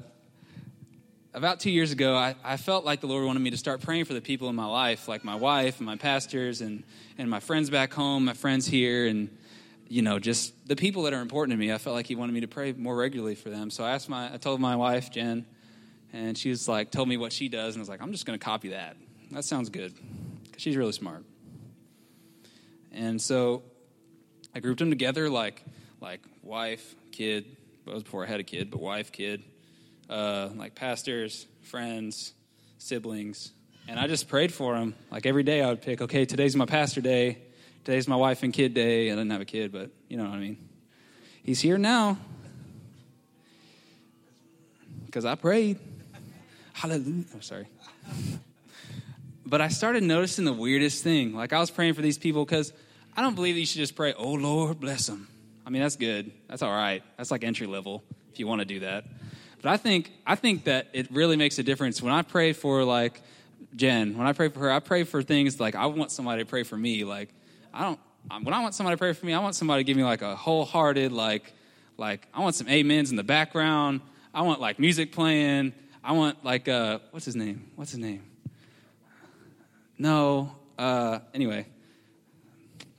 about 1.34 1.60
two 1.60 1.72
years 1.72 1.92
ago, 1.92 2.16
I, 2.16 2.36
I, 2.44 2.58
felt 2.58 2.86
like 2.86 3.02
the 3.02 3.08
Lord 3.08 3.26
wanted 3.26 3.40
me 3.40 3.52
to 3.52 3.58
start 3.58 3.82
praying 3.82 4.06
for 4.06 4.14
the 4.14 4.22
people 4.22 4.50
in 4.50 4.56
my 4.56 4.66
life, 4.66 5.08
like 5.08 5.24
my 5.24 5.36
wife 5.36 5.78
and 5.78 5.86
my 5.86 5.96
pastors 5.96 6.62
and, 6.62 6.84
and 7.18 7.30
my 7.30 7.40
friends 7.40 7.70
back 7.70 7.94
home, 7.94 8.26
my 8.26 8.34
friends 8.34 8.68
here, 8.68 9.08
and, 9.08 9.30
you 9.92 10.02
know, 10.02 10.20
just 10.20 10.54
the 10.70 10.78
people 10.78 11.04
that 11.04 11.12
are 11.12 11.20
important 11.20 11.52
to 11.52 11.60
me. 11.60 11.74
I 11.74 11.78
felt 11.78 11.98
like 11.98 12.08
He 12.08 12.16
wanted 12.16 12.32
me 12.32 12.40
to 12.42 12.48
pray 12.48 12.72
more 12.72 12.96
regularly 12.96 13.36
for 13.36 13.50
them. 13.50 13.70
So 13.70 13.84
I 13.84 13.92
asked 13.92 14.08
my, 14.08 14.34
I 14.34 14.38
told 14.38 14.62
my 14.62 14.78
wife, 14.78 15.12
Jen, 15.12 15.46
and 16.14 16.38
she 16.38 16.50
was 16.50 16.66
like, 16.66 16.92
told 16.92 17.10
me 17.10 17.18
what 17.18 17.34
she 17.34 17.50
does, 17.50 17.76
and 17.76 17.82
I 17.82 17.84
was 17.84 17.90
like, 17.90 18.02
I'm 18.02 18.14
just 18.14 18.26
going 18.26 18.40
to 18.40 18.44
copy 18.44 18.70
that. 18.70 18.96
That 19.32 19.44
sounds 19.44 19.70
good. 19.70 19.94
Because 20.46 20.62
she's 20.62 20.78
really 20.78 20.94
smart. 20.94 21.26
And 22.94 23.22
so 23.22 23.64
I 24.56 24.62
grouped 24.62 24.80
them 24.80 24.90
together 24.90 25.30
like 25.30 25.62
like 26.00 26.22
wife, 26.42 26.96
kid. 27.12 27.58
Well, 27.86 27.96
was 27.96 28.04
before 28.04 28.24
I 28.24 28.28
had 28.28 28.40
a 28.40 28.44
kid, 28.44 28.72
but 28.72 28.80
wife, 28.80 29.12
kid, 29.12 29.44
uh, 30.10 30.50
like 30.56 30.74
pastors, 30.74 31.48
friends, 31.64 32.34
siblings, 32.78 33.52
and 33.90 34.00
I 34.00 34.08
just 34.08 34.30
prayed 34.30 34.54
for 34.54 34.74
them. 34.74 34.96
Like 35.12 35.26
every 35.26 35.44
day, 35.44 35.62
I 35.62 35.68
would 35.68 35.82
pick. 35.82 36.02
Okay, 36.02 36.24
today's 36.24 36.56
my 36.56 36.66
pastor 36.66 37.02
day. 37.02 37.40
Today's 37.84 38.08
my 38.08 38.16
wife 38.16 38.44
and 38.44 38.54
kid 38.54 38.76
day. 38.76 39.08
I 39.08 39.16
didn't 39.16 39.32
have 39.32 39.42
a 39.42 39.46
kid, 39.46 39.72
but 39.72 39.90
you 40.08 40.16
know 40.16 40.26
what 40.26 40.34
I 40.34 40.38
mean. 40.38 40.58
He's 41.42 41.60
here 41.60 41.80
now 41.80 42.18
because 45.08 45.26
I 45.26 45.34
prayed. 45.34 45.80
Hallelujah. 46.74 47.26
I'm 47.32 47.38
oh, 47.38 47.40
sorry. 47.40 47.68
but 49.48 49.62
I 49.62 49.70
started 49.70 50.04
noticing 50.04 50.46
the 50.46 50.54
weirdest 50.54 51.04
thing. 51.04 51.34
Like 51.34 51.54
I 51.54 51.60
was 51.60 51.72
praying 51.72 51.96
for 51.96 52.04
these 52.04 52.20
people 52.20 52.46
because 52.46 52.72
I 53.18 53.24
don't 53.24 53.34
believe 53.34 53.56
that 53.56 53.60
you 53.60 53.66
should 53.66 53.80
just 53.80 53.96
pray, 53.96 54.14
oh 54.14 54.34
Lord, 54.34 54.80
bless 54.80 55.08
them. 55.08 55.28
I 55.66 55.72
mean, 55.72 55.82
that's 55.82 55.96
good. 55.96 56.32
That's 56.48 56.62
all 56.62 56.72
right. 56.72 57.02
That's 57.18 57.32
like 57.32 57.44
entry 57.44 57.66
level 57.66 58.04
if 58.32 58.40
you 58.40 58.46
want 58.46 58.60
to 58.60 58.66
do 58.66 58.82
that. 58.82 59.06
But 59.60 59.72
I 59.72 59.78
think 59.78 60.12
I 60.28 60.36
think 60.36 60.66
that 60.66 60.90
it 60.94 61.12
really 61.12 61.36
makes 61.36 61.58
a 61.58 61.64
difference 61.64 62.00
when 62.00 62.14
I 62.14 62.22
pray 62.22 62.54
for 62.54 62.84
like 62.84 63.22
Jen. 63.76 64.20
When 64.20 64.28
I 64.28 64.34
pray 64.34 64.50
for 64.50 64.60
her, 64.60 64.72
I 64.72 64.82
pray 64.82 65.04
for 65.04 65.24
things 65.24 65.60
like 65.60 65.74
I 65.74 65.88
want 65.88 66.12
somebody 66.12 66.44
to 66.44 66.50
pray 66.50 66.62
for 66.62 66.78
me. 66.78 67.06
Like 67.06 67.30
I 67.74 67.84
don't 67.84 68.00
when 68.42 68.54
I 68.54 68.62
want 68.62 68.74
somebody 68.76 68.96
to 68.96 68.98
pray 68.98 69.14
for 69.14 69.26
me, 69.26 69.34
I 69.34 69.40
want 69.40 69.56
somebody 69.56 69.84
to 69.84 69.88
give 69.88 69.98
me 69.98 70.04
like 70.04 70.22
a 70.22 70.36
wholehearted, 70.36 71.12
like, 71.12 71.54
like 71.98 72.28
I 72.34 72.42
want 72.42 72.56
some 72.56 72.68
amens 72.68 73.12
in 73.12 73.18
the 73.18 73.24
background. 73.24 74.02
I 74.34 74.44
want 74.44 74.62
like 74.62 74.80
music 74.80 75.12
playing. 75.12 75.74
I 76.04 76.14
want 76.14 76.44
like 76.44 76.68
uh, 76.68 77.00
what's 77.12 77.26
his 77.26 77.36
name? 77.36 77.72
What's 77.76 77.92
his 77.92 78.00
name? 78.00 78.24
No. 79.98 80.56
Uh, 80.78 81.20
anyway, 81.34 81.68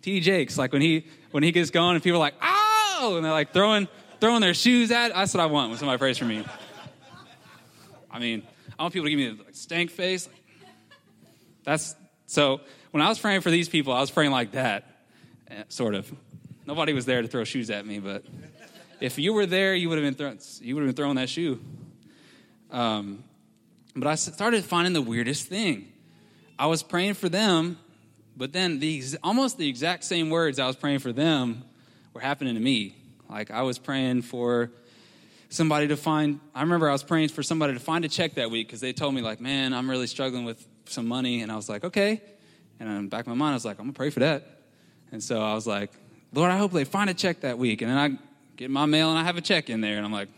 T.D. 0.02 0.20
Jakes. 0.20 0.58
Like 0.58 0.72
when 0.72 0.82
he 0.82 1.06
when 1.30 1.42
he 1.42 1.50
gets 1.50 1.70
going 1.70 1.94
and 1.94 2.04
people 2.04 2.18
are 2.18 2.20
like, 2.20 2.34
oh, 2.42 3.14
and 3.16 3.24
they're 3.24 3.32
like 3.32 3.52
throwing 3.52 3.88
throwing 4.20 4.40
their 4.40 4.54
shoes 4.54 4.90
at. 4.90 5.12
That's 5.14 5.34
what 5.34 5.40
I 5.40 5.46
want 5.46 5.70
when 5.70 5.78
somebody 5.78 5.98
prays 5.98 6.18
for 6.18 6.26
me. 6.26 6.44
I 8.10 8.18
mean, 8.18 8.42
I 8.78 8.82
want 8.82 8.92
people 8.92 9.06
to 9.06 9.10
give 9.10 9.18
me 9.18 9.28
a 9.28 9.44
like, 9.44 9.54
stank 9.54 9.90
face. 9.90 10.28
That's 11.64 11.96
so. 12.26 12.60
When 12.92 13.00
I 13.00 13.08
was 13.08 13.18
praying 13.18 13.40
for 13.40 13.50
these 13.50 13.70
people, 13.70 13.94
I 13.94 14.00
was 14.00 14.10
praying 14.10 14.32
like 14.32 14.52
that, 14.52 14.84
eh, 15.50 15.62
sort 15.70 15.94
of. 15.94 16.12
Nobody 16.66 16.92
was 16.92 17.06
there 17.06 17.22
to 17.22 17.26
throw 17.26 17.42
shoes 17.42 17.70
at 17.70 17.86
me, 17.86 17.98
but 17.98 18.22
if 19.00 19.18
you 19.18 19.32
were 19.32 19.46
there, 19.46 19.74
you 19.74 19.88
would 19.88 19.96
have 19.96 20.04
been 20.04 20.14
thrown. 20.14 20.38
You 20.60 20.74
would 20.74 20.82
have 20.82 20.94
been 20.94 21.02
throwing 21.02 21.16
that 21.16 21.30
shoe. 21.30 21.58
Um, 22.70 23.24
but 23.96 24.08
I 24.08 24.14
started 24.16 24.62
finding 24.62 24.92
the 24.92 25.00
weirdest 25.00 25.46
thing. 25.46 25.90
I 26.58 26.66
was 26.66 26.82
praying 26.82 27.14
for 27.14 27.30
them, 27.30 27.78
but 28.36 28.52
then 28.52 28.78
the 28.78 29.02
almost 29.22 29.56
the 29.56 29.70
exact 29.70 30.04
same 30.04 30.28
words 30.28 30.58
I 30.58 30.66
was 30.66 30.76
praying 30.76 30.98
for 30.98 31.14
them 31.14 31.64
were 32.12 32.20
happening 32.20 32.54
to 32.56 32.60
me. 32.60 32.94
Like 33.26 33.50
I 33.50 33.62
was 33.62 33.78
praying 33.78 34.20
for 34.22 34.70
somebody 35.48 35.88
to 35.88 35.96
find. 35.96 36.40
I 36.54 36.60
remember 36.60 36.90
I 36.90 36.92
was 36.92 37.02
praying 37.02 37.30
for 37.30 37.42
somebody 37.42 37.72
to 37.72 37.80
find 37.80 38.04
a 38.04 38.08
check 38.08 38.34
that 38.34 38.50
week 38.50 38.68
because 38.68 38.82
they 38.82 38.92
told 38.92 39.14
me 39.14 39.22
like, 39.22 39.40
"Man, 39.40 39.72
I'm 39.72 39.88
really 39.88 40.06
struggling 40.06 40.44
with 40.44 40.62
some 40.84 41.08
money," 41.08 41.40
and 41.40 41.50
I 41.50 41.56
was 41.56 41.70
like, 41.70 41.84
"Okay." 41.84 42.20
And 42.82 42.90
in 42.90 43.02
the 43.04 43.08
back 43.08 43.20
of 43.20 43.28
my 43.28 43.34
mind, 43.34 43.52
I 43.52 43.54
was 43.54 43.64
like, 43.64 43.78
"I'm 43.78 43.84
gonna 43.84 43.92
pray 43.92 44.10
for 44.10 44.20
that." 44.20 44.44
And 45.12 45.22
so 45.22 45.40
I 45.40 45.54
was 45.54 45.68
like, 45.68 45.92
"Lord, 46.32 46.50
I 46.50 46.58
hope 46.58 46.72
they 46.72 46.82
find 46.82 47.08
a 47.08 47.14
check 47.14 47.42
that 47.42 47.56
week." 47.56 47.80
And 47.80 47.88
then 47.88 47.96
I 47.96 48.18
get 48.56 48.72
my 48.72 48.86
mail 48.86 49.10
and 49.10 49.18
I 49.18 49.22
have 49.22 49.36
a 49.36 49.40
check 49.40 49.70
in 49.70 49.80
there, 49.80 49.98
and 49.98 50.04
I'm 50.04 50.12
like, 50.12 50.28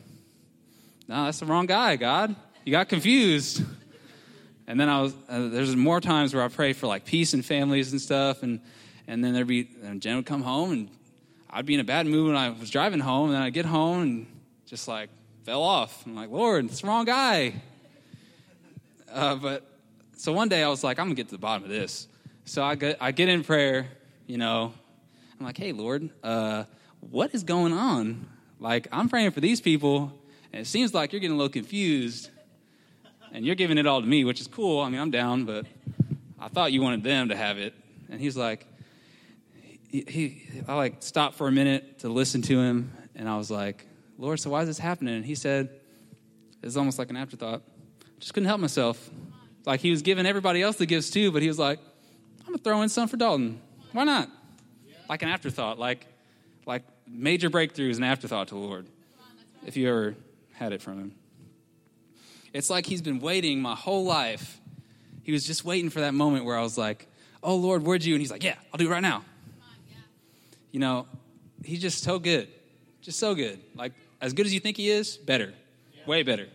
"No, 1.08 1.24
that's 1.24 1.38
the 1.38 1.46
wrong 1.46 1.64
guy, 1.64 1.96
God. 1.96 2.36
You 2.66 2.70
got 2.70 2.90
confused." 2.90 3.62
And 4.66 4.78
then 4.78 4.90
I 4.90 5.00
was 5.00 5.14
uh, 5.26 5.48
there's 5.48 5.74
more 5.74 6.02
times 6.02 6.34
where 6.34 6.42
I 6.42 6.48
pray 6.48 6.74
for 6.74 6.86
like 6.86 7.06
peace 7.06 7.32
and 7.32 7.42
families 7.42 7.92
and 7.92 8.00
stuff, 8.00 8.42
and 8.42 8.60
and 9.08 9.24
then 9.24 9.32
there'd 9.32 9.46
be 9.46 9.70
and 9.82 10.02
Jen 10.02 10.16
would 10.16 10.26
come 10.26 10.42
home 10.42 10.72
and 10.72 10.88
I'd 11.48 11.64
be 11.64 11.72
in 11.72 11.80
a 11.80 11.84
bad 11.84 12.06
mood 12.06 12.26
when 12.26 12.36
I 12.36 12.50
was 12.50 12.68
driving 12.68 13.00
home, 13.00 13.30
and 13.30 13.36
then 13.36 13.42
I'd 13.42 13.54
get 13.54 13.64
home 13.64 14.02
and 14.02 14.26
just 14.66 14.86
like 14.86 15.08
fell 15.44 15.62
off. 15.62 16.04
I'm 16.04 16.14
like, 16.14 16.28
Lord, 16.28 16.66
it's 16.66 16.82
the 16.82 16.88
wrong 16.88 17.06
guy. 17.06 17.54
Uh, 19.10 19.34
but 19.36 19.66
so 20.16 20.32
one 20.34 20.50
day 20.50 20.62
I 20.62 20.68
was 20.68 20.84
like, 20.84 20.98
I'm 20.98 21.06
gonna 21.06 21.14
get 21.14 21.28
to 21.28 21.34
the 21.34 21.38
bottom 21.38 21.64
of 21.64 21.70
this. 21.70 22.06
So 22.46 22.62
I 22.62 22.74
get 22.74 22.98
I 23.00 23.10
get 23.12 23.28
in 23.28 23.42
prayer, 23.42 23.88
you 24.26 24.36
know. 24.36 24.74
I'm 25.38 25.46
like, 25.46 25.56
Hey, 25.56 25.72
Lord, 25.72 26.10
uh, 26.22 26.64
what 27.00 27.34
is 27.34 27.42
going 27.42 27.72
on? 27.72 28.26
Like 28.60 28.86
I'm 28.92 29.08
praying 29.08 29.30
for 29.30 29.40
these 29.40 29.60
people, 29.60 30.12
and 30.52 30.60
it 30.60 30.66
seems 30.66 30.92
like 30.92 31.12
you're 31.12 31.20
getting 31.20 31.34
a 31.34 31.38
little 31.38 31.52
confused, 31.52 32.30
and 33.32 33.46
you're 33.46 33.54
giving 33.54 33.78
it 33.78 33.86
all 33.86 34.00
to 34.00 34.06
me, 34.06 34.24
which 34.24 34.40
is 34.40 34.46
cool. 34.46 34.80
I 34.80 34.90
mean, 34.90 35.00
I'm 35.00 35.10
down, 35.10 35.44
but 35.44 35.66
I 36.38 36.48
thought 36.48 36.72
you 36.72 36.82
wanted 36.82 37.02
them 37.02 37.30
to 37.30 37.36
have 37.36 37.58
it. 37.58 37.72
And 38.10 38.20
he's 38.20 38.36
like, 38.36 38.66
he, 39.88 40.04
he 40.06 40.42
I 40.68 40.74
like 40.74 41.02
stopped 41.02 41.36
for 41.36 41.48
a 41.48 41.52
minute 41.52 42.00
to 42.00 42.10
listen 42.10 42.42
to 42.42 42.60
him, 42.60 42.92
and 43.14 43.26
I 43.26 43.38
was 43.38 43.50
like, 43.50 43.86
Lord, 44.18 44.38
so 44.38 44.50
why 44.50 44.60
is 44.60 44.68
this 44.68 44.78
happening? 44.78 45.14
And 45.14 45.24
he 45.24 45.34
said, 45.34 45.70
it's 46.62 46.76
almost 46.76 46.98
like 46.98 47.08
an 47.08 47.16
afterthought. 47.16 47.62
Just 48.20 48.34
couldn't 48.34 48.48
help 48.48 48.60
myself. 48.60 49.10
Like 49.64 49.80
he 49.80 49.90
was 49.90 50.02
giving 50.02 50.26
everybody 50.26 50.60
else 50.60 50.76
the 50.76 50.86
gifts 50.86 51.10
too, 51.10 51.32
but 51.32 51.40
he 51.40 51.48
was 51.48 51.58
like, 51.58 51.78
I'm 52.54 52.58
gonna 52.58 52.76
throw 52.76 52.82
in 52.82 52.88
some 52.88 53.08
for 53.08 53.16
Dalton. 53.16 53.60
Why 53.90 54.04
not? 54.04 54.30
Like 55.08 55.22
an 55.22 55.28
afterthought, 55.28 55.76
like 55.76 56.06
like 56.66 56.84
major 57.04 57.50
breakthrough 57.50 57.90
is 57.90 57.98
an 57.98 58.04
afterthought 58.04 58.46
to 58.48 58.54
the 58.54 58.60
Lord. 58.60 58.86
If 59.66 59.76
you 59.76 59.88
ever 59.88 60.14
had 60.52 60.72
it 60.72 60.80
from 60.80 61.00
him. 61.00 61.14
It's 62.52 62.70
like 62.70 62.86
he's 62.86 63.02
been 63.02 63.18
waiting 63.18 63.60
my 63.60 63.74
whole 63.74 64.04
life. 64.04 64.60
He 65.24 65.32
was 65.32 65.44
just 65.44 65.64
waiting 65.64 65.90
for 65.90 65.98
that 66.02 66.14
moment 66.14 66.44
where 66.44 66.56
I 66.56 66.62
was 66.62 66.78
like, 66.78 67.08
Oh 67.42 67.56
Lord, 67.56 67.82
where'd 67.82 68.04
you? 68.04 68.14
And 68.14 68.20
he's 68.20 68.30
like, 68.30 68.44
Yeah, 68.44 68.54
I'll 68.72 68.78
do 68.78 68.86
it 68.86 68.90
right 68.90 69.02
now. 69.02 69.24
You 70.70 70.78
know, 70.78 71.08
he's 71.64 71.80
just 71.80 72.04
so 72.04 72.20
good. 72.20 72.46
Just 73.02 73.18
so 73.18 73.34
good. 73.34 73.58
Like 73.74 73.94
as 74.20 74.32
good 74.32 74.46
as 74.46 74.54
you 74.54 74.60
think 74.60 74.76
he 74.76 74.90
is, 74.90 75.16
better, 75.16 75.54
way 76.06 76.22
better. 76.22 76.46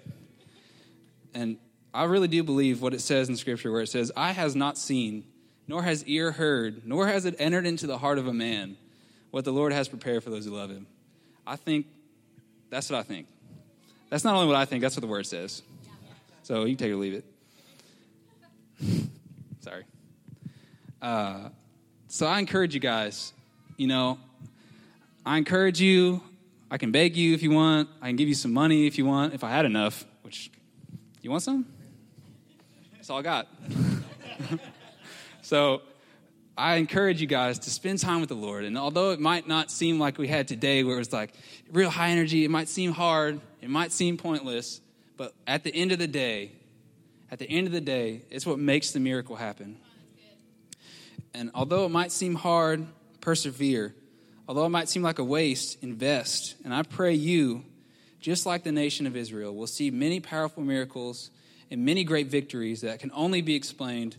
And 1.34 1.58
I 1.94 2.06
really 2.06 2.30
do 2.30 2.42
believe 2.42 2.82
what 2.82 2.94
it 2.94 3.02
says 3.02 3.28
in 3.28 3.36
Scripture, 3.36 3.70
where 3.70 3.82
it 3.82 3.90
says, 3.90 4.14
eye 4.16 4.32
has 4.32 4.56
not 4.56 4.78
seen, 4.78 5.26
nor 5.70 5.84
has 5.84 6.04
ear 6.06 6.32
heard, 6.32 6.86
nor 6.86 7.08
has 7.08 7.26
it 7.26 7.36
entered 7.40 7.66
into 7.66 7.88
the 7.88 7.98
heart 7.98 8.18
of 8.18 8.28
a 8.28 8.34
man 8.34 8.76
what 9.32 9.46
the 9.46 9.54
Lord 9.54 9.72
has 9.72 9.88
prepared 9.88 10.24
for 10.24 10.30
those 10.30 10.46
who 10.46 10.52
love 10.52 10.70
Him." 10.70 10.88
I 11.48 11.56
think 11.56 11.86
that's 12.70 12.90
what 12.90 13.00
I 13.00 13.04
think. 13.04 13.28
That's 14.10 14.24
not 14.24 14.36
only 14.36 14.48
what 14.48 14.58
I 14.58 14.66
think; 14.66 14.82
that's 14.82 14.96
what 14.96 15.02
the 15.02 15.08
Word 15.08 15.26
says. 15.26 15.62
So 16.44 16.66
you 16.66 16.76
can 16.76 16.78
take 16.78 16.90
it 16.90 16.94
or 16.94 16.98
leave 16.98 17.14
it. 17.14 17.26
Sorry. 19.62 19.86
Uh, 21.02 21.50
so 22.08 22.28
I 22.28 22.40
encourage 22.40 22.74
you 22.74 22.80
guys. 22.80 23.32
You 23.78 23.88
know, 23.88 24.20
I 25.26 25.38
encourage 25.38 25.80
you 25.80 26.22
I 26.72 26.78
can 26.78 26.92
beg 26.92 27.18
you 27.18 27.34
if 27.34 27.42
you 27.42 27.50
want. 27.52 27.90
I 28.02 28.08
can 28.08 28.16
give 28.16 28.28
you 28.28 28.36
some 28.36 28.54
money 28.54 28.86
if 28.86 28.98
you 28.98 29.06
want, 29.06 29.34
if 29.34 29.44
I 29.44 29.50
had 29.50 29.66
enough, 29.66 30.06
which, 30.22 30.52
you 31.22 31.32
want 31.32 31.42
some? 31.42 31.66
That's 32.94 33.10
all 33.10 33.20
I 33.20 33.22
got. 33.24 33.48
so 35.50 35.82
I 36.56 36.76
encourage 36.76 37.22
you 37.22 37.26
guys 37.26 37.58
to 37.58 37.72
spend 37.72 37.98
time 37.98 38.20
with 38.20 38.30
the 38.30 38.36
Lord. 38.36 38.66
And 38.66 38.78
although 38.78 39.10
it 39.10 39.20
might 39.20 39.48
not 39.48 39.72
seem 39.72 39.98
like 39.98 40.20
we 40.20 40.28
had 40.28 40.48
today, 40.48 40.84
where 40.84 40.94
it 40.94 41.00
was 41.00 41.12
like 41.12 41.34
real 41.72 41.90
high 41.90 42.12
energy, 42.12 42.46
it 42.46 42.52
might 42.52 42.68
seem 42.68 42.92
hard, 42.92 43.42
it 43.60 43.70
might 43.72 43.92
seem 43.92 44.16
pointless, 44.16 44.80
but 45.18 45.34
at 45.48 45.64
the 45.64 45.74
end 45.74 45.92
of 45.92 45.98
the 45.98 46.06
day, 46.06 46.52
at 47.32 47.40
the 47.40 47.50
end 47.50 47.66
of 47.66 47.74
the 47.74 47.82
day, 47.82 48.22
it's 48.30 48.46
what 48.46 48.60
makes 48.60 48.92
the 48.92 49.00
miracle 49.00 49.38
happen. 49.38 49.78
And 51.34 51.50
although 51.56 51.84
it 51.86 51.90
might 51.90 52.12
seem 52.12 52.36
hard, 52.36 52.86
persevere 53.20 53.96
Although 54.48 54.66
it 54.66 54.70
might 54.70 54.90
seem 54.90 55.04
like 55.04 55.20
a 55.20 55.24
waste, 55.24 55.78
invest. 55.84 56.56
And 56.64 56.74
I 56.74 56.82
pray 56.82 57.14
you, 57.14 57.64
just 58.20 58.48
like 58.48 58.64
the 58.64 58.72
nation 58.72 59.06
of 59.06 59.16
Israel, 59.16 59.56
will 59.56 59.68
see 59.68 59.92
many 59.92 60.20
powerful 60.20 60.64
miracles 60.64 61.32
and 61.70 61.86
many 61.86 62.04
great 62.04 62.28
victories 62.28 62.82
that 62.82 63.00
can 63.00 63.12
only 63.14 63.42
be 63.42 63.54
explained 63.54 64.16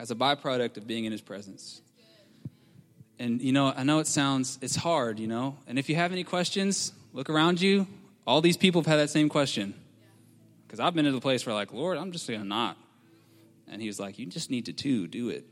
as 0.00 0.10
a 0.10 0.14
byproduct 0.14 0.78
of 0.78 0.86
being 0.86 1.04
in 1.04 1.12
his 1.12 1.20
presence. 1.20 1.82
And 3.18 3.42
you 3.42 3.52
know, 3.52 3.72
I 3.76 3.82
know 3.84 3.98
it 3.98 4.06
sounds 4.06 4.58
it's 4.62 4.74
hard, 4.74 5.18
you 5.18 5.26
know. 5.26 5.58
And 5.66 5.78
if 5.78 5.90
you 5.90 5.96
have 5.96 6.10
any 6.10 6.24
questions, 6.24 6.92
look 7.12 7.28
around 7.28 7.60
you. 7.60 7.86
All 8.26 8.40
these 8.40 8.56
people 8.56 8.80
have 8.80 8.86
had 8.86 8.96
that 8.96 9.10
same 9.10 9.28
question. 9.28 9.74
Because 10.66 10.80
I've 10.80 10.94
been 10.94 11.04
to 11.04 11.12
the 11.12 11.20
place 11.20 11.44
where 11.44 11.54
like, 11.54 11.72
Lord, 11.72 11.98
I'm 11.98 12.12
just 12.12 12.26
gonna 12.26 12.44
not. 12.44 12.78
And 13.68 13.82
he 13.82 13.88
was 13.88 14.00
like, 14.00 14.18
You 14.18 14.24
just 14.26 14.50
need 14.50 14.66
to 14.66 14.72
too, 14.72 15.06
do 15.06 15.28
it. 15.28 15.44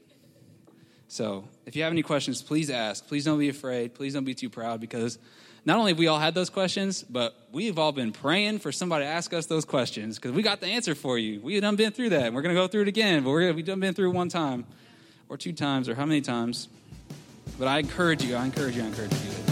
So 1.08 1.46
if 1.66 1.76
you 1.76 1.82
have 1.82 1.92
any 1.92 2.02
questions, 2.02 2.40
please 2.40 2.70
ask. 2.70 3.06
Please 3.06 3.26
don't 3.26 3.38
be 3.38 3.50
afraid. 3.50 3.94
Please 3.94 4.14
don't 4.14 4.24
be 4.24 4.34
too 4.34 4.48
proud 4.48 4.80
because 4.80 5.18
not 5.68 5.76
only 5.76 5.92
have 5.92 5.98
we 5.98 6.06
all 6.06 6.18
had 6.18 6.32
those 6.32 6.48
questions, 6.48 7.02
but 7.02 7.36
we've 7.52 7.78
all 7.78 7.92
been 7.92 8.10
praying 8.10 8.58
for 8.58 8.72
somebody 8.72 9.04
to 9.04 9.08
ask 9.08 9.34
us 9.34 9.44
those 9.44 9.66
questions 9.66 10.16
because 10.16 10.32
we 10.32 10.42
got 10.42 10.60
the 10.60 10.66
answer 10.66 10.94
for 10.94 11.18
you. 11.18 11.42
We 11.42 11.60
done 11.60 11.76
been 11.76 11.92
through 11.92 12.08
that. 12.08 12.22
And 12.22 12.34
we're 12.34 12.40
going 12.40 12.54
to 12.54 12.60
go 12.60 12.66
through 12.68 12.82
it 12.82 12.88
again, 12.88 13.22
but 13.22 13.28
we're, 13.28 13.52
we've 13.52 13.66
done 13.66 13.78
been 13.78 13.92
through 13.92 14.12
one 14.12 14.30
time 14.30 14.64
or 15.28 15.36
two 15.36 15.52
times 15.52 15.90
or 15.90 15.94
how 15.94 16.06
many 16.06 16.22
times. 16.22 16.68
But 17.58 17.68
I 17.68 17.80
encourage 17.80 18.24
you, 18.24 18.34
I 18.34 18.46
encourage 18.46 18.76
you, 18.76 18.82
I 18.82 18.86
encourage 18.86 19.12
you 19.12 19.18
to 19.18 19.24
do 19.26 19.42
it. 19.42 19.47